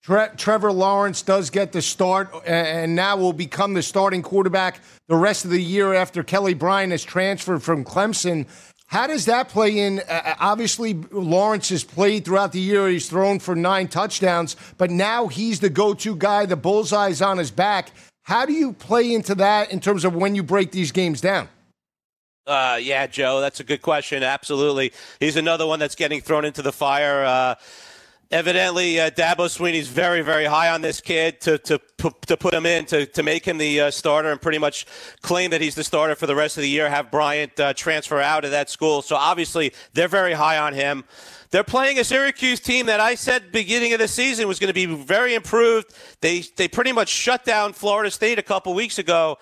[0.02, 5.16] Tre- Trevor Lawrence does get the start and now will become the starting quarterback the
[5.16, 8.46] rest of the year after Kelly Bryant has transferred from Clemson.
[8.90, 10.00] How does that play in?
[10.00, 12.88] Uh, obviously, Lawrence has played throughout the year.
[12.88, 16.44] He's thrown for nine touchdowns, but now he's the go to guy.
[16.44, 17.92] The bullseye's on his back.
[18.24, 21.48] How do you play into that in terms of when you break these games down?
[22.48, 24.24] Uh, yeah, Joe, that's a good question.
[24.24, 24.92] Absolutely.
[25.20, 27.24] He's another one that's getting thrown into the fire.
[27.24, 27.54] Uh,
[28.30, 32.64] Evidently, uh, Dabo Swinney's very, very high on this kid to to to put him
[32.64, 34.86] in to, to make him the uh, starter and pretty much
[35.20, 36.88] claim that he's the starter for the rest of the year.
[36.88, 39.02] Have Bryant uh, transfer out of that school.
[39.02, 41.02] So obviously, they're very high on him.
[41.50, 44.74] They're playing a Syracuse team that I said beginning of the season was going to
[44.74, 45.92] be very improved.
[46.20, 49.38] They they pretty much shut down Florida State a couple weeks ago.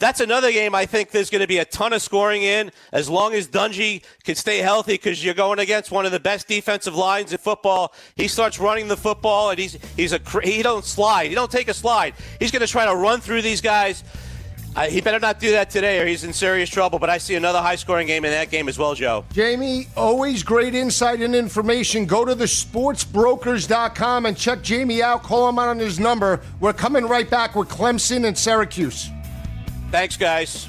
[0.00, 3.10] That's another game I think there's going to be a ton of scoring in as
[3.10, 6.96] long as Dungey can stay healthy because you're going against one of the best defensive
[6.96, 7.92] lines in football.
[8.16, 11.28] He starts running the football and he's he's a he don't slide.
[11.28, 12.14] He don't take a slide.
[12.38, 14.02] He's going to try to run through these guys.
[14.74, 16.98] Uh, he better not do that today or he's in serious trouble.
[16.98, 19.26] But I see another high scoring game in that game as well, Joe.
[19.34, 22.06] Jamie, always great insight and information.
[22.06, 25.22] Go to the sportsbrokers.com and check Jamie out.
[25.24, 26.40] Call him out on his number.
[26.58, 29.10] We're coming right back with Clemson and Syracuse.
[29.90, 30.68] Thanks, guys.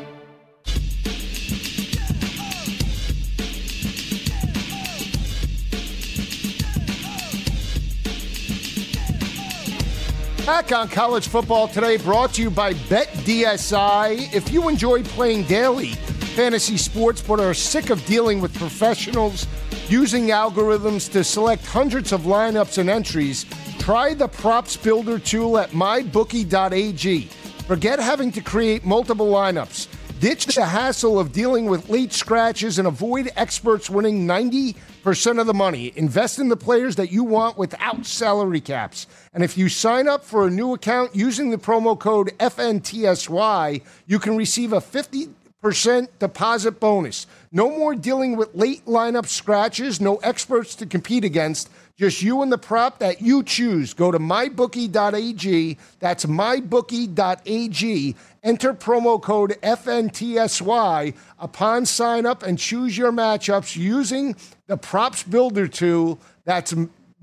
[10.51, 14.33] Back on college football today, brought to you by BetDSI.
[14.33, 15.93] If you enjoy playing daily
[16.35, 19.47] fantasy sports but are sick of dealing with professionals
[19.87, 23.45] using algorithms to select hundreds of lineups and entries,
[23.79, 27.21] try the Props Builder tool at mybookie.ag.
[27.65, 29.87] Forget having to create multiple lineups.
[30.19, 34.75] Ditch the hassle of dealing with late scratches and avoid experts winning 90%
[35.05, 35.91] of the money.
[35.95, 39.07] Invest in the players that you want without salary caps.
[39.33, 44.19] And if you sign up for a new account using the promo code FNTSY, you
[44.19, 47.27] can receive a 50% deposit bonus.
[47.51, 51.69] No more dealing with late lineup scratches, no experts to compete against.
[51.97, 53.93] Just you and the prop that you choose.
[53.93, 55.77] Go to mybookie.ag.
[55.99, 58.15] That's mybookie.ag.
[58.43, 64.35] Enter promo code FNTSY upon sign up and choose your matchups using
[64.65, 66.19] the props builder tool.
[66.45, 66.73] That's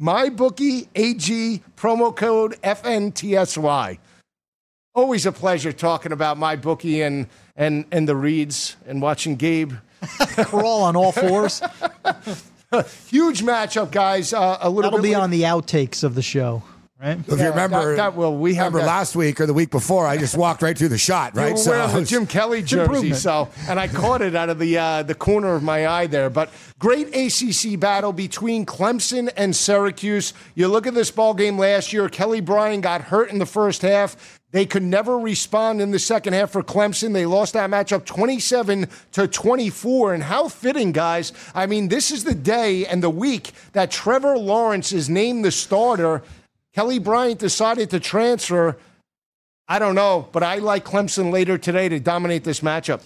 [0.00, 3.98] mybookie AG promo code FNTSY.
[4.94, 9.72] Always a pleasure talking about my bookie and and and the reads and watching Gabe
[10.44, 11.60] crawl on all fours.
[13.08, 14.32] Huge matchup, guys.
[14.32, 16.62] Uh, a little That'll bit be later- on the outtakes of the show,
[17.00, 17.18] right?
[17.18, 19.70] If you remember, that- that will- we have remember that- last week or the week
[19.70, 21.52] before, I just walked right through the shot, You right?
[21.52, 24.58] were So wearing I the Jim Kelly jersey, so and I caught it out of
[24.58, 26.30] the uh, the corner of my eye there.
[26.30, 30.32] But great ACC battle between Clemson and Syracuse.
[30.54, 32.08] You look at this ball game last year.
[32.08, 34.16] Kelly Bryant got hurt in the first half.
[34.50, 37.12] They could never respond in the second half for Clemson.
[37.12, 40.14] They lost that matchup 27 to 24.
[40.14, 41.34] And how fitting, guys.
[41.54, 45.50] I mean, this is the day and the week that Trevor Lawrence is named the
[45.50, 46.22] starter.
[46.74, 48.76] Kelly Bryant decided to transfer.
[49.66, 53.02] I don't know, but I like Clemson later today to dominate this matchup.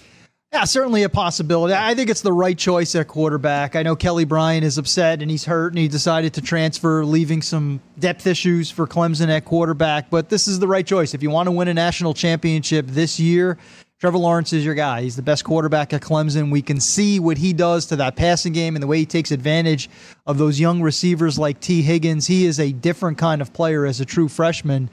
[0.52, 1.72] Yeah, certainly a possibility.
[1.72, 3.74] I think it's the right choice at quarterback.
[3.74, 7.40] I know Kelly Bryant is upset and he's hurt and he decided to transfer, leaving
[7.40, 10.10] some depth issues for Clemson at quarterback.
[10.10, 11.14] But this is the right choice.
[11.14, 13.56] If you want to win a national championship this year,
[14.02, 15.02] Trevor Lawrence is your guy.
[15.02, 16.50] He's the best quarterback at Clemson.
[16.50, 19.30] We can see what he does to that passing game and the way he takes
[19.30, 19.88] advantage
[20.26, 22.26] of those young receivers like Tee Higgins.
[22.26, 24.90] He is a different kind of player as a true freshman.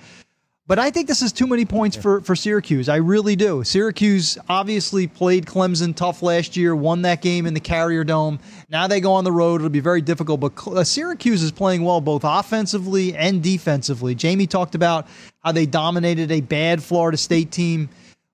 [0.68, 2.88] But I think this is too many points for, for Syracuse.
[2.88, 3.64] I really do.
[3.64, 8.38] Syracuse obviously played Clemson tough last year, won that game in the Carrier Dome.
[8.70, 9.62] Now they go on the road.
[9.62, 10.39] It'll be very difficult.
[10.39, 14.14] But uh, Syracuse is playing well both offensively and defensively.
[14.14, 15.07] Jamie talked about
[15.43, 17.89] how they dominated a bad Florida State team.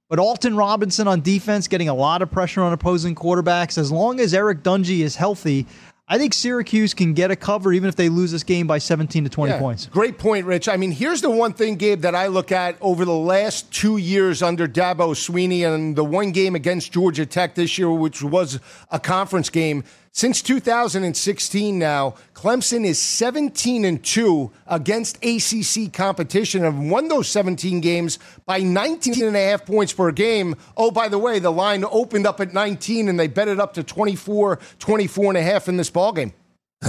[0.07, 3.77] But Alton Robinson on defense getting a lot of pressure on opposing quarterbacks.
[3.77, 5.65] As long as Eric Dungey is healthy,
[6.07, 9.23] I think Syracuse can get a cover even if they lose this game by 17
[9.23, 9.87] to 20 Yeah, points.
[9.87, 10.69] Great point, Rich.
[10.69, 13.97] I mean, here's the one thing, Gabe, that I look at over the last two
[13.97, 18.59] years under Dabo Swinney and the one game against Georgia Tech this year, which was
[18.91, 19.83] a conference game.
[20.15, 27.81] Since 2016 now, Clemson is 17 and 2 against ACC competition and won those 17
[27.81, 30.55] games by 19 and a half points per game.
[30.77, 33.73] Oh, by the way, the line opened up at 19 and they bet it up
[33.73, 36.31] to 24, 24 and a half in this ball game.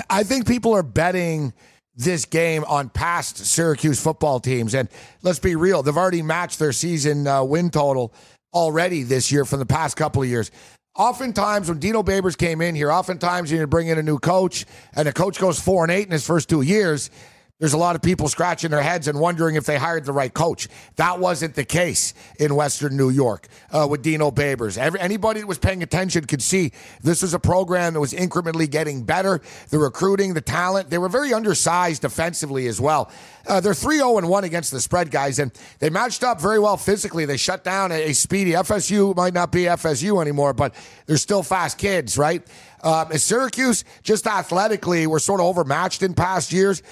[0.08, 1.52] I think people are betting
[1.96, 4.72] this game on past Syracuse football teams.
[4.72, 4.88] And
[5.22, 8.14] let's be real, they've already matched their season uh, win total
[8.54, 10.50] already this year from the past couple of years.
[10.96, 15.06] Oftentimes, when Dino Babers came in here, oftentimes you bring in a new coach, and
[15.06, 17.10] the coach goes four and eight in his first two years.
[17.58, 20.32] There's a lot of people scratching their heads and wondering if they hired the right
[20.32, 20.68] coach.
[20.96, 24.76] That wasn't the case in Western New York uh, with Dino Babers.
[24.76, 28.68] Every, anybody that was paying attention could see this was a program that was incrementally
[28.70, 29.40] getting better.
[29.70, 33.10] The recruiting, the talent, they were very undersized defensively as well.
[33.46, 36.76] Uh, they're 3 0 1 against the spread, guys, and they matched up very well
[36.76, 37.24] physically.
[37.24, 40.74] They shut down a, a speedy FSU, might not be FSU anymore, but
[41.06, 42.46] they're still fast kids, right?
[42.82, 46.82] Uh, Syracuse, just athletically, were sort of overmatched in past years.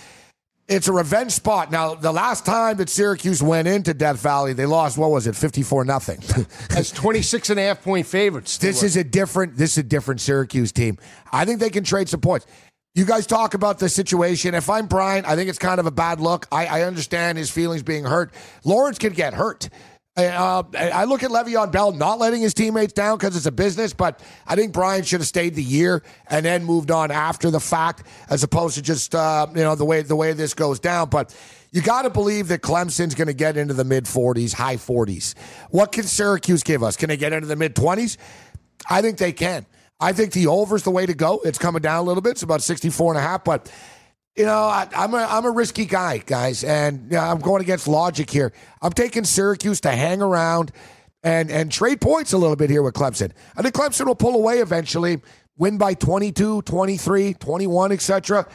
[0.66, 1.70] It's a revenge spot.
[1.70, 5.36] Now, the last time that Syracuse went into Death Valley, they lost, what was it,
[5.36, 6.20] 54 nothing.
[6.70, 8.56] As 26 and a half point favorites.
[8.56, 10.96] This is a different this is a different Syracuse team.
[11.30, 12.46] I think they can trade some points.
[12.94, 14.54] You guys talk about the situation.
[14.54, 16.46] If I'm Bryant, I think it's kind of a bad look.
[16.50, 18.32] I, I understand his feelings being hurt.
[18.64, 19.68] Lawrence could get hurt.
[20.16, 23.92] Uh, I look at Le'Veon Bell not letting his teammates down because it's a business,
[23.92, 27.58] but I think Bryant should have stayed the year and then moved on after the
[27.58, 31.08] fact, as opposed to just uh, you know the way the way this goes down.
[31.10, 31.34] But
[31.72, 35.34] you got to believe that Clemson's going to get into the mid 40s, high 40s.
[35.70, 36.96] What can Syracuse give us?
[36.96, 38.16] Can they get into the mid 20s?
[38.88, 39.66] I think they can.
[39.98, 41.40] I think the over is the way to go.
[41.44, 42.30] It's coming down a little bit.
[42.32, 43.72] It's about 64 and a half, but
[44.36, 47.62] you know, I, am a I'm a risky guy, guys, and you know, I'm going
[47.62, 48.52] against logic here.
[48.82, 50.72] I'm taking Syracuse to hang around
[51.22, 53.30] and and trade points a little bit here with Clemson.
[53.56, 55.22] I think Clemson will pull away eventually,
[55.56, 58.46] win by 22, 23, 21, etc.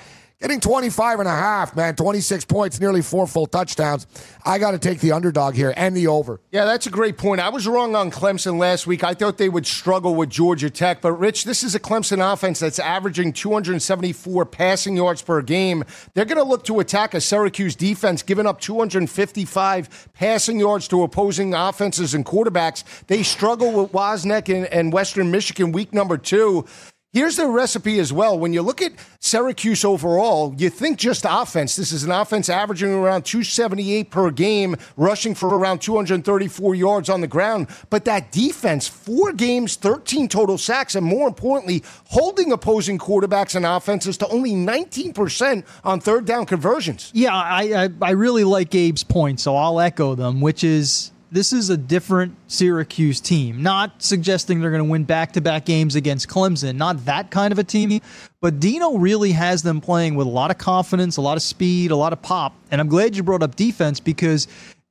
[0.42, 4.08] Getting 25 and a half, man, 26 points, nearly four full touchdowns.
[4.46, 6.40] I got to take the underdog here and the over.
[6.50, 7.42] Yeah, that's a great point.
[7.42, 9.04] I was wrong on Clemson last week.
[9.04, 12.58] I thought they would struggle with Georgia Tech, but Rich, this is a Clemson offense
[12.60, 15.84] that's averaging 274 passing yards per game.
[16.14, 21.04] They're going to look to attack a Syracuse defense, giving up 255 passing yards to
[21.04, 22.86] opposing offenses and quarterbacks.
[23.08, 26.66] They struggle with Wozniak and, and Western Michigan week number two.
[27.12, 28.38] Here's the recipe as well.
[28.38, 31.76] When you look at Syracuse overall, you think just offense.
[31.76, 37.22] This is an offense averaging around 278 per game, rushing for around 234 yards on
[37.22, 37.66] the ground.
[37.90, 43.66] But that defense, four games, 13 total sacks, and more importantly, holding opposing quarterbacks and
[43.66, 47.10] offenses to only 19% on third down conversions.
[47.16, 51.54] Yeah, I, I, I really like Gabe's point, so I'll echo them, which is this
[51.54, 53.62] is a different Syracuse team.
[53.62, 57.52] Not suggesting they're going to win back to back games against Clemson, not that kind
[57.52, 58.02] of a team,
[58.42, 61.92] but Dino really has them playing with a lot of confidence, a lot of speed,
[61.92, 62.54] a lot of pop.
[62.72, 64.48] And I'm glad you brought up defense because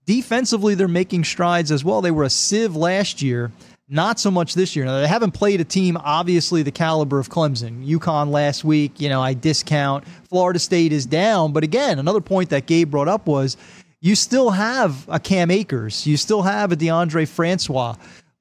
[0.06, 2.00] defensively they're making strides as well.
[2.00, 3.50] They were a sieve last year.
[3.90, 4.84] Not so much this year.
[4.84, 7.86] Now, they haven't played a team, obviously, the caliber of Clemson.
[7.86, 10.04] UConn last week, you know, I discount.
[10.28, 11.52] Florida State is down.
[11.52, 13.56] But again, another point that Gabe brought up was
[14.00, 16.06] you still have a Cam Akers.
[16.06, 17.94] You still have a Deondre Francois.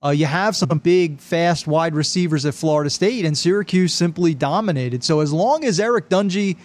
[0.03, 5.03] Uh, you have some big, fast wide receivers at Florida State, and Syracuse simply dominated.
[5.03, 6.57] So as long as Eric Dungey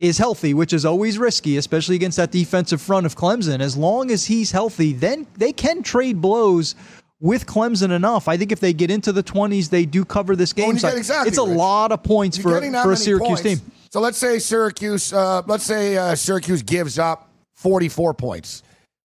[0.00, 4.10] is healthy, which is always risky, especially against that defensive front of Clemson, as long
[4.10, 6.74] as he's healthy, then they can trade blows
[7.20, 8.26] with Clemson enough.
[8.26, 10.78] I think if they get into the 20s, they do cover this game.
[10.78, 11.56] so exactly, it's a Rich.
[11.56, 13.42] lot of points You're for, for a Syracuse points.
[13.42, 13.72] team.
[13.90, 17.29] So let's say Syracuse, uh, let's say uh, Syracuse gives up
[17.60, 18.62] 44 points.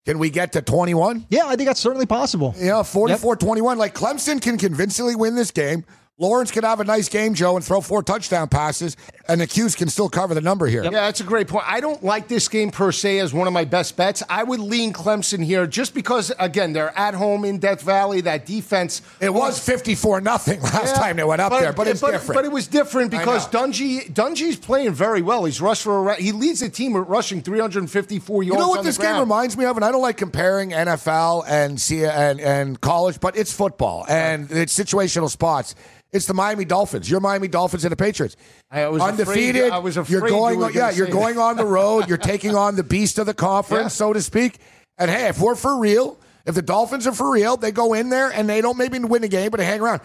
[0.05, 1.27] Can we get to 21?
[1.29, 2.55] Yeah, I think that's certainly possible.
[2.57, 3.39] Yeah, 44 yep.
[3.39, 3.77] 21.
[3.77, 5.85] Like Clemson can convincingly win this game.
[6.19, 8.97] Lawrence could have a nice game, Joe, and throw four touchdown passes,
[9.29, 10.83] and the Qs can still cover the number here.
[10.83, 11.63] Yeah, that's a great point.
[11.65, 14.21] I don't like this game per se as one of my best bets.
[14.29, 18.19] I would lean Clemson here just because, again, they're at home in Death Valley.
[18.19, 19.01] That defense.
[19.21, 22.11] It was 54 nothing last Yeah, time they went up but- there, but it's but,
[22.11, 22.35] different.
[22.35, 23.47] But it was different because.
[23.47, 25.45] Dungey Dungey's playing very well.
[25.45, 28.53] He's rushed for a, he leads the team at rushing 354 yards.
[28.53, 31.81] You know what this game reminds me of, and I don't like comparing NFL and
[31.91, 35.75] and and college, but it's football and it's situational spots.
[36.11, 37.09] It's the Miami Dolphins.
[37.09, 38.35] Your Miami Dolphins and the Patriots.
[38.71, 39.71] I was afraid- undefeated.
[39.71, 40.59] I was you're afraid you going.
[40.59, 41.41] were on, yeah, you're say going that.
[41.41, 42.07] on the road.
[42.09, 43.87] You're taking on the beast of the conference, Yeah.
[43.89, 44.57] so to speak.
[44.97, 48.09] And hey, if we're for real, if the Dolphins are for real, they go in
[48.09, 50.01] there and they don't maybe win the game, but they hang around.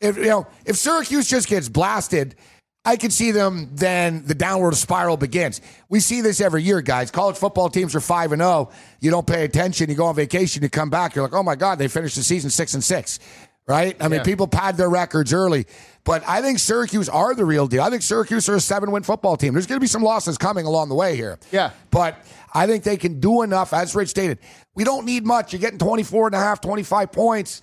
[0.00, 2.34] If you know, if Syracuse just gets blasted.
[2.84, 5.60] I could see them then the downward spiral begins.
[5.90, 7.10] We see this every year, guys.
[7.10, 8.70] College football teams are 5 and 0.
[9.00, 11.54] You don't pay attention, you go on vacation, you come back, you're like, "Oh my
[11.56, 13.18] god, they finished the season 6 and 6."
[13.68, 13.96] Right?
[14.00, 15.66] I mean, people pad their records early,
[16.02, 17.82] but I think Syracuse are the real deal.
[17.82, 19.52] I think Syracuse are a 7-win football team.
[19.52, 21.38] There's going to be some losses coming along the way here.
[21.52, 21.72] Yeah.
[21.90, 24.38] But I think they can do enough as Rich stated.
[24.74, 25.52] We don't need much.
[25.52, 27.60] You're getting 24 and a half, 25 points.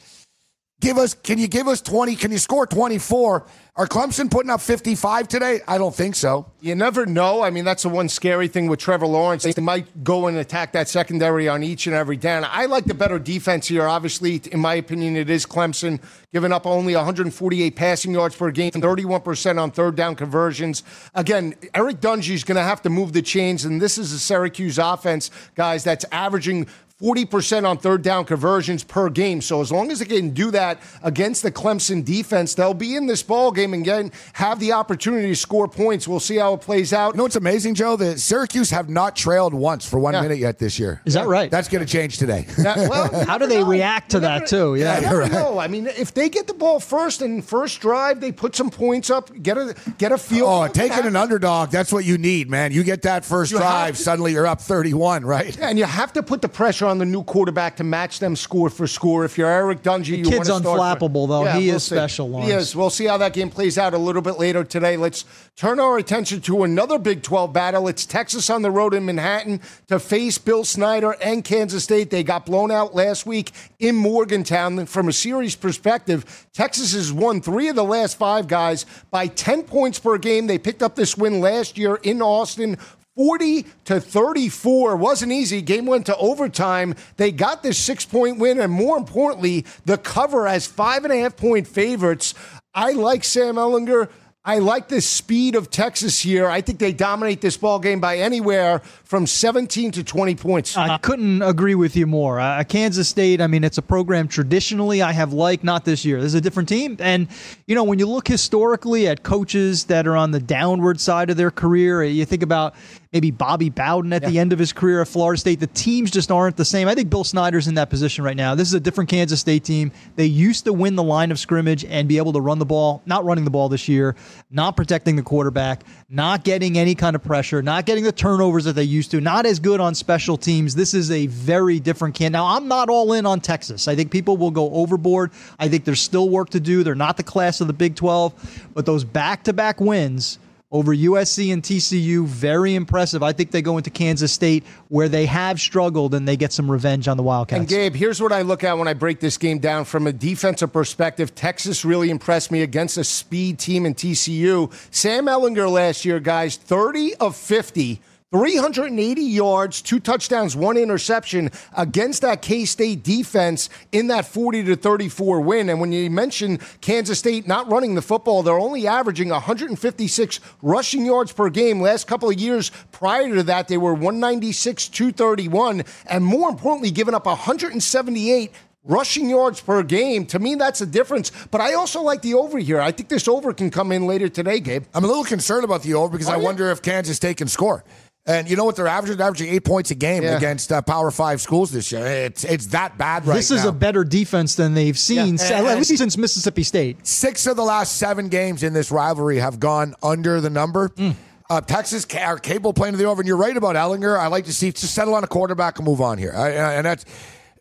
[0.81, 3.45] Give us can you give us 20 can you score 24
[3.77, 7.43] are clemson putting up 55 today i don't think so You never know.
[7.43, 9.43] I mean, that's the one scary thing with Trevor Lawrence.
[9.43, 12.43] They might go and attack that secondary on each and every down.
[12.43, 13.87] I like the better defense here.
[13.87, 16.01] Obviously, in my opinion, it is Clemson,
[16.33, 20.81] giving up only 148 passing yards per game, 31% on third down conversions.
[21.13, 24.17] Again, Eric Dungey is going to have to move the chains, and this is a
[24.17, 26.65] Syracuse offense, guys, that's averaging
[27.01, 29.41] 40% on third down conversions per game.
[29.41, 33.05] So as long as they can do that against the Clemson defense, they'll be in
[33.05, 36.07] this ball game and again have the opportunity to score points.
[36.07, 37.13] We'll see how it plays out.
[37.13, 40.21] you know what's amazing joe the syracuse have not trailed once for one Yeah.
[40.21, 41.51] minute yet this year Is that right?
[41.51, 43.67] that's going to change today Yeah, well, How do they know.
[43.67, 44.75] react to You that, too?
[44.75, 44.95] Yeah.
[44.95, 45.31] you never right.
[45.33, 45.59] know.
[45.59, 49.09] I mean, if they get the ball first and first drive, they put some points
[49.09, 50.45] up, get a get a feel.
[50.47, 53.97] oh taking an underdog that's what you need man you get that first You drive
[53.97, 57.05] to- suddenly you're up 31 right And you have to put the pressure on the
[57.05, 59.25] new quarterback to match them score for score.
[59.25, 61.43] If you're Eric Dungey, you kid's unflappable, though.
[61.43, 61.95] Yeah, He we'll is see.
[61.95, 62.51] special, He Lawrence.
[62.69, 62.75] is.
[62.75, 64.95] We'll see how that game plays out a little bit later today.
[64.97, 65.25] Let's
[65.55, 67.87] turn our attention to another Big 12 battle.
[67.87, 72.09] It's Texas on the road in Manhattan to face Bill Snyder and Kansas State.
[72.09, 74.85] They got blown out last week in Morgantown.
[74.85, 79.63] From a series perspective, Texas has won three of the last five guys by 10
[79.63, 80.47] points per game.
[80.47, 82.77] They picked up this win last year in Austin.
[83.15, 85.61] 40 to 34 wasn't easy.
[85.61, 86.95] Game went to overtime.
[87.15, 91.17] They got this six point win, and more importantly, the cover as five and a
[91.17, 92.33] half point favorites.
[92.73, 94.09] I like Sam Ehlinger.
[94.47, 96.47] I like the speed of Texas here.
[96.47, 100.77] I think they dominate this ball game by anywhere from 17 to 20 points.
[100.77, 102.39] I couldn't agree with you more.
[102.39, 106.21] Uh, Kansas State, I mean, it's a program traditionally I have liked, not this year.
[106.21, 106.95] This is a different team.
[106.99, 107.27] And,
[107.65, 111.37] you know, when you look historically at coaches that are on the downward side of
[111.37, 112.75] their career, you think about
[113.13, 116.31] maybe Bobby Bowden at the end of his career at Florida State, the teams just
[116.31, 116.87] aren't the same.
[116.87, 118.55] I think Bill Snyder's in that position right now.
[118.55, 119.91] This is a different Kansas State team.
[120.15, 123.01] They used to win the line of scrimmage and be able to run the ball,
[123.05, 124.15] not running the ball this year,
[124.51, 128.73] not protecting the quarterback, not getting any kind of pressure, not getting the turnovers that
[128.73, 130.75] they used to, not as good on special teams.
[130.75, 132.31] This is a very different can.
[132.31, 133.87] Now, I'm not all in on Texas.
[133.87, 135.31] I think people will go overboard.
[135.59, 136.83] I think there's still work to do.
[136.83, 140.39] They're not the class of the Big 12, but those back to back wins
[140.75, 143.23] over USC and TCU, very impressive.
[143.23, 146.69] I think they go into Kansas State where they have struggled and they get some
[146.69, 147.59] revenge on the Wildcats.
[147.59, 150.11] And Gabe, here's what I look at when I break this game down from a
[150.11, 151.33] defensive perspective.
[151.33, 154.69] Texas really impressed me against a speed team in TCU.
[154.93, 158.01] Sam Ehlinger last year, guys, 30 of 50.
[158.35, 164.75] 380 yards, two touchdowns, one interception against that K State defense in that 40 to
[164.75, 165.69] 34 win.
[165.69, 171.05] And when you mention Kansas State not running the football, they're only averaging 156 rushing
[171.05, 171.79] yards per game.
[171.79, 177.13] Last couple of years prior to that, they were 196, 231, and more importantly, giving
[177.13, 178.51] up 178
[178.83, 180.25] rushing yards per game.
[180.27, 181.31] To me, that's a difference.
[181.51, 182.81] But I also like the over here.
[182.81, 184.83] I think this over can come in later today, Gabe.
[184.93, 186.43] I'm a little concerned about the over because oh, I Are you?
[186.43, 187.85] wonder if Kansas State can score.
[188.27, 189.17] And you know what they're averaging?
[189.17, 190.35] They're averaging eight points a game Yeah.
[190.37, 192.05] against uh, Power Five schools this year.
[192.05, 193.35] It's it's that bad right now.
[193.35, 193.69] this is now.
[193.69, 195.61] a better defense than they've seen, Yeah.
[195.63, 197.05] at least since Mississippi State.
[197.05, 200.87] Six of the last seven games in this rivalry have gone under the number.
[200.89, 201.11] Hmm.
[201.47, 204.17] Uh, Texas ca- are capable playing to the over, and you're right about Ehlinger.
[204.19, 206.33] I like to see just settle on a quarterback and move on here.
[206.35, 207.05] I, I- and that's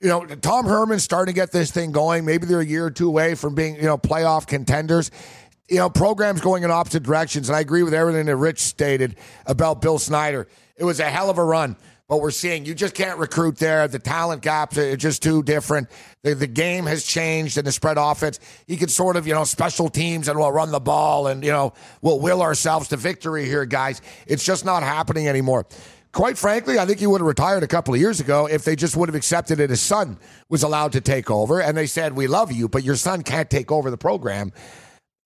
[0.01, 2.25] you know Tom Herman's starting to get this thing going.
[2.25, 5.11] Maybe they're a year or two away from being you know playoff contenders.
[5.69, 9.17] You know programs going in opposite directions, and I agree with everything that Rich stated
[9.47, 10.47] about Bill Snyder.
[10.77, 11.77] It was a hell of a run.
[12.07, 13.89] But we're seeing you just can't recruit there.
[13.89, 15.89] The talent gaps are just too different.
[16.23, 18.41] The, the game has changed in the spread offense.
[18.67, 21.51] He could sort of, you know, special teams and we'll run the ball and, you
[21.51, 24.03] know, we'll will ourselves to victory here, guys.
[24.27, 25.67] It's just not happening anymore.
[26.13, 28.77] Quite frankly, I think he would have retired a couple of years ago if they
[28.77, 30.19] just would have accepted that his son
[30.51, 33.49] was allowed to take over and they said, We love you, but your son can't
[33.49, 34.53] take over the program.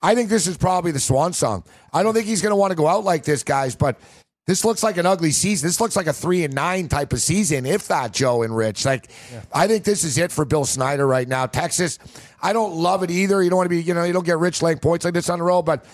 [0.01, 1.65] I think this is probably the swan song.
[1.93, 3.99] I don't think he's going to want to go out like this, guys, but
[4.47, 5.67] this looks like an ugly season.
[5.67, 8.85] This looks like a three and nine type of season, if that, Joe and Rich.
[8.85, 9.11] Like,
[9.53, 11.47] I think this is it for Bill Snyder right now.
[11.47, 11.99] Texas,
[12.41, 13.43] I don't love it either.
[13.43, 15.29] You don't want to be, you know, you don't get rich laying points like this
[15.29, 15.85] on the road, but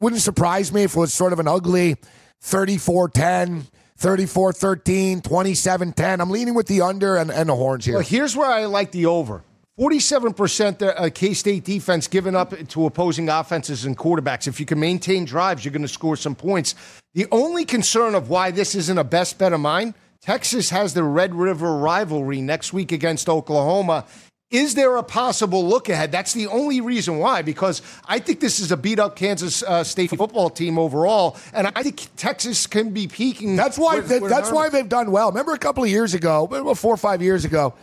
[0.00, 1.96] wouldn't surprise me if it was sort of an ugly
[2.42, 6.20] 34 10, 34 13, 27 10.
[6.20, 7.94] I'm leaning with the under and, and the horns here.
[7.94, 9.42] Well, here's where I like the over.
[9.78, 14.48] 47% uh, K State defense given up to opposing offenses and quarterbacks.
[14.48, 16.74] If you can maintain drives, you're going to score some points.
[17.14, 21.04] The only concern of why this isn't a best bet of mine Texas has the
[21.04, 24.04] Red River rivalry next week against Oklahoma.
[24.50, 26.10] Is there a possible look ahead?
[26.10, 29.84] That's the only reason why, because I think this is a beat up Kansas uh,
[29.84, 33.56] State football team overall, and I think Texas can be peaking.
[33.56, 33.96] That's why.
[33.96, 35.28] with- with that's why they've done well.
[35.28, 37.74] Remember a couple of years ago, four or five years ago,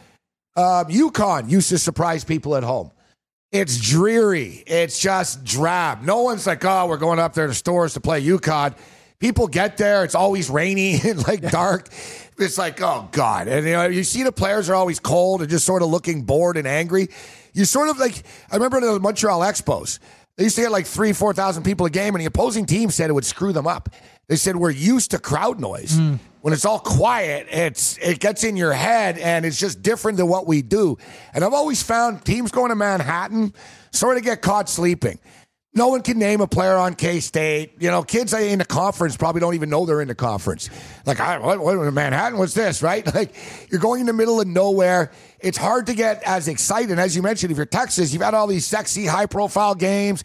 [0.55, 2.91] um, UConn used to surprise people at home.
[3.51, 4.63] It's dreary.
[4.67, 6.01] It's just drab.
[6.03, 8.75] No one's like, oh, we're going up there to Storrs to play UConn.
[9.19, 10.03] People get there.
[10.03, 11.87] It's always rainy and like dark.
[12.37, 13.47] It's like, oh God.
[13.47, 16.23] And you know, you see the players are always cold and just sort of looking
[16.23, 17.07] bored and angry.
[17.53, 19.99] You sort of like, I remember the Montreal Expos.
[20.35, 23.09] They used to get like three, 4,000 people a game, and the opposing team said
[23.09, 23.87] it would screw them up.
[24.27, 25.97] They said, we're used to crowd noise.
[26.45, 30.27] When it's all quiet, it's it gets in your head and it's just different than
[30.27, 30.95] what we do.
[31.33, 33.51] And I've always found teams going to Manhattan
[33.91, 35.17] sort of get caught sleeping.
[35.73, 37.73] No one can name a player on K State.
[37.79, 40.69] You know, kids in the conference probably don't even know they're in the conference.
[41.07, 42.37] Like, I, what, what, Manhattan?
[42.37, 42.83] What's this?
[42.83, 43.03] Right?
[43.15, 43.33] Like,
[43.71, 45.11] you're going in the middle of nowhere.
[45.39, 47.51] It's hard to get as excited as you mentioned.
[47.51, 50.23] If you're Texas, you've had all these sexy, high-profile games.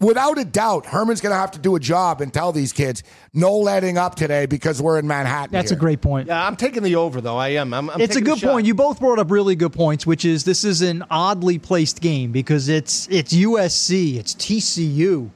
[0.00, 3.02] Without a doubt, Herman's going to have to do a job and tell these kids
[3.32, 5.52] no letting up today because we're in Manhattan.
[5.52, 5.76] That's here.
[5.76, 6.28] a great point.
[6.28, 7.36] Yeah, I'm taking the over though.
[7.36, 7.72] I am.
[7.72, 8.66] I'm, I'm it's a good point.
[8.66, 12.32] You both brought up really good points, which is this is an oddly placed game
[12.32, 15.30] because it's it's USC, it's TCU,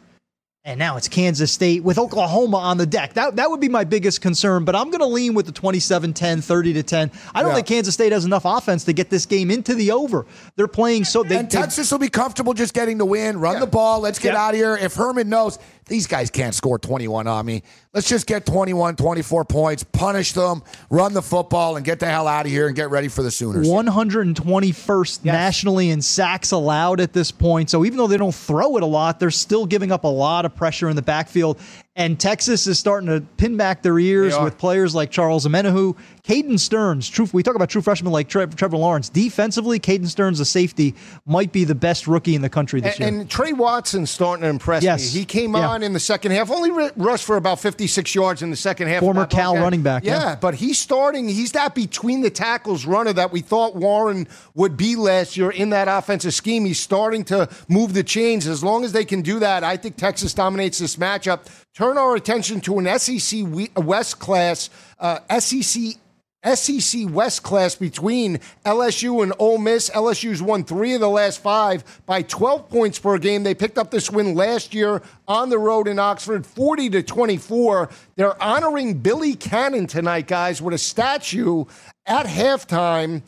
[0.63, 3.15] and now it's Kansas State with Oklahoma on the deck.
[3.15, 6.45] That that would be my biggest concern, but I'm going to lean with the 27-10,
[6.45, 7.11] 30 to 10.
[7.35, 7.55] I don't Yeah.
[7.57, 10.27] think Kansas State has enough offense to get this game into the over.
[10.57, 13.67] They're playing so they, and Texas will be comfortable just getting the win, run the
[13.67, 14.43] ball, let's get Yeah.
[14.45, 14.77] out of here.
[14.77, 15.59] If Herman knows
[15.91, 17.63] these guys can't score 21 on me,
[17.93, 22.29] let's just get 21, 24 points, punish them, run the football, and get the hell
[22.29, 23.67] out of here and get ready for the Sooners.
[23.69, 27.69] 121st nationally in sacks allowed at this point.
[27.69, 30.45] So even though they don't throw it a lot, they're still giving up a lot
[30.45, 31.59] of pressure in the backfield.
[31.97, 36.59] And Texas is starting to pin back their ears with players like Charles Omenihu, Caden
[36.61, 37.09] Sterns.
[37.09, 39.09] True, we talk about true freshmen like Tre- Trevor Lawrence.
[39.09, 40.95] Defensively, Caden Sterns, the safety,
[41.27, 43.21] might be the best rookie in the country this And, year.
[43.23, 45.13] and Tre Watson's starting to impress Yes.
[45.15, 45.21] me.
[45.21, 45.69] He came Yeah.
[45.69, 48.89] on in the second half, only ru- rushed for about 56 yards in the second
[48.89, 49.01] half.
[49.01, 49.63] Former Cal game.
[49.63, 50.37] running back, Yeah, yeah.
[50.41, 51.29] but he's starting.
[51.29, 55.71] He's that between the tackles runner that we thought Warren would be last year in
[55.71, 56.65] that offensive scheme.
[56.67, 58.47] He's starting to move the chains.
[58.47, 61.41] As long as they can do that, I think Texas dominates this matchup.
[61.75, 63.45] Turn our attention to an SEC
[63.77, 64.69] West class,
[65.01, 65.97] uh, SEC
[66.43, 69.91] SEC West class between LSU and Ole Miss.
[69.91, 73.43] LSU's won three of the last five by 12 points per game.
[73.43, 77.91] They picked up this win last year on the road in Oxford, 40 to 24.
[78.17, 81.67] They're honoring Billy Cannon tonight, guys, with a statue
[82.07, 83.21] at halftime.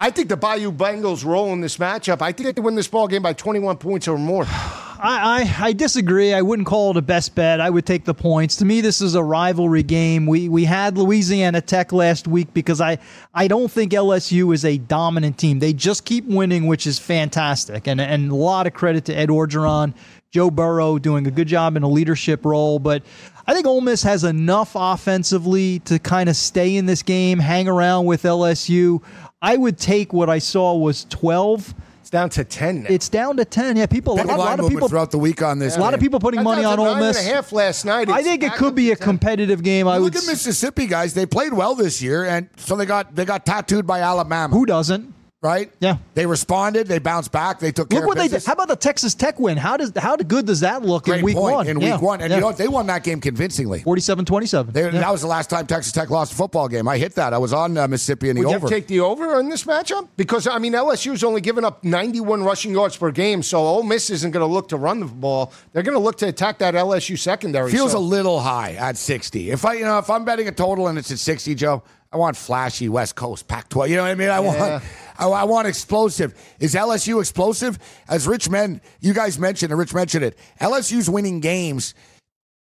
[0.00, 2.22] I think the Bayou Bengals roll in this matchup.
[2.22, 4.46] I think they win this ball game by 21 points or more.
[5.00, 6.34] I, I, I disagree.
[6.34, 7.60] I wouldn't call it a best bet.
[7.60, 8.56] I would take the points.
[8.56, 10.26] To me, this is a rivalry game.
[10.26, 12.98] We we had Louisiana Tech last week because I,
[13.32, 15.60] I don't think LSU is a dominant team.
[15.60, 17.86] They just keep winning, which is fantastic.
[17.86, 19.94] And and a lot of credit to Ed Orgeron,
[20.32, 22.78] Joe Burrow doing a good job in a leadership role.
[22.80, 23.04] But
[23.46, 27.68] I think Ole Miss has enough offensively to kind of stay in this game, hang
[27.68, 29.02] around with LSU.
[29.40, 31.74] I would take what I saw was 12.
[32.08, 32.86] It's down to 10 now.
[32.88, 33.76] It's down to 10.
[33.76, 35.76] Yeah, people, a Big lot, a line lot of people throughout the week on this.
[35.76, 37.18] a lot of people putting That money on Ole Miss.
[37.18, 38.08] and a half last night.
[38.08, 39.86] I think it could be a competitive game.
[39.86, 40.22] I Look would.
[40.22, 43.86] at Mississippi guys; they played well this year, and so they got they got tattooed
[43.86, 44.54] by Alabama.
[44.56, 45.12] Who doesn't?
[45.40, 45.70] Right?
[45.80, 45.98] Yeah.
[46.14, 46.88] they responded.
[46.88, 47.60] They bounced back.
[47.60, 48.34] They took care Look what of they did.
[48.36, 48.46] business.
[48.46, 49.56] How about the Texas Tech win?
[49.56, 51.54] How does how good does that look Great in week point.
[51.54, 51.66] one?
[51.68, 51.94] In Yeah.
[51.94, 52.36] week one, and Yeah.
[52.36, 52.56] you know what?
[52.58, 53.80] They won that game convincingly.
[53.84, 54.72] 47-27.
[54.72, 54.90] They, Yeah.
[54.90, 56.88] That was the last time Texas Tech lost a football game.
[56.88, 57.32] I hit that.
[57.32, 58.68] I was on uh, Mississippi in the Would you over.
[58.68, 60.08] take the over in this matchup?
[60.16, 64.10] Because I mean, LSU's only given up 91 rushing yards per game, so Ole Miss
[64.10, 65.52] isn't going to look to run the ball.
[65.72, 67.70] They're going to look to attack that LSU secondary.
[67.70, 69.50] Feels so- a little high at 60.
[69.50, 71.82] If I, you know, if I'm betting a total and it's at 60, Joe,
[72.12, 73.90] I want flashy West Coast Pac-12.
[73.90, 74.30] You know what I mean?
[74.30, 74.82] I want,
[75.18, 76.34] I, I want explosive.
[76.60, 77.78] Is LSU explosive?
[78.08, 80.38] As Rich men, you guys mentioned, and Rich mentioned it.
[80.60, 81.94] LSU's winning games.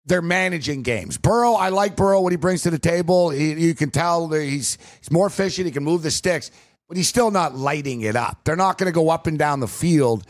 [0.05, 1.17] They're managing games.
[1.17, 3.29] Burrow, I like Burrow what he brings to the table.
[3.29, 5.65] He, you can tell he's he's more efficient.
[5.65, 6.49] He can move the sticks,
[6.87, 8.45] but he's still not lighting it up.
[8.45, 10.23] They're not going to go up and down the field.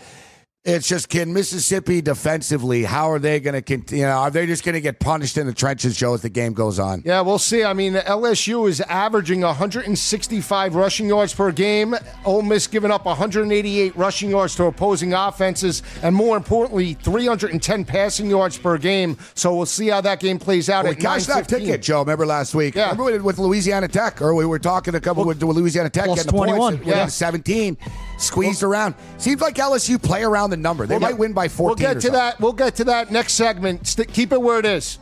[0.70, 2.84] It's just can Mississippi defensively?
[2.84, 4.04] How are they going to continue?
[4.04, 6.30] You know, are they just going to get punished in the trenches, Joe, as the
[6.30, 7.04] game goes on?
[7.06, 7.64] Yeah, we'll see.
[7.64, 11.96] I mean, LSU is averaging 165 rushing yards per game.
[12.26, 18.30] Ole Miss giving up 188 rushing yards to opposing offenses, and more importantly, 310 passing
[18.30, 19.18] yards per game.
[19.36, 20.84] So we'll see how that game plays out.
[20.84, 22.02] We at cashed that ticket, Joe.
[22.02, 22.76] Remember last week?
[22.76, 22.92] Yeah.
[22.92, 26.08] Remember with, with Louisiana Tech, or we were talking a couple with, with Louisiana Tech
[26.08, 26.78] getting the 21.
[26.80, 26.86] points.
[26.86, 27.06] Yeah.
[27.06, 27.78] 17,
[28.18, 28.96] squeezed around.
[29.18, 30.86] Seems like LSU play around the number.
[30.86, 31.66] They might win by 14.
[31.68, 32.14] We'll get to something.
[32.14, 32.40] that.
[32.40, 33.88] We'll get to that next segment.
[33.88, 35.00] St- keep it where it is.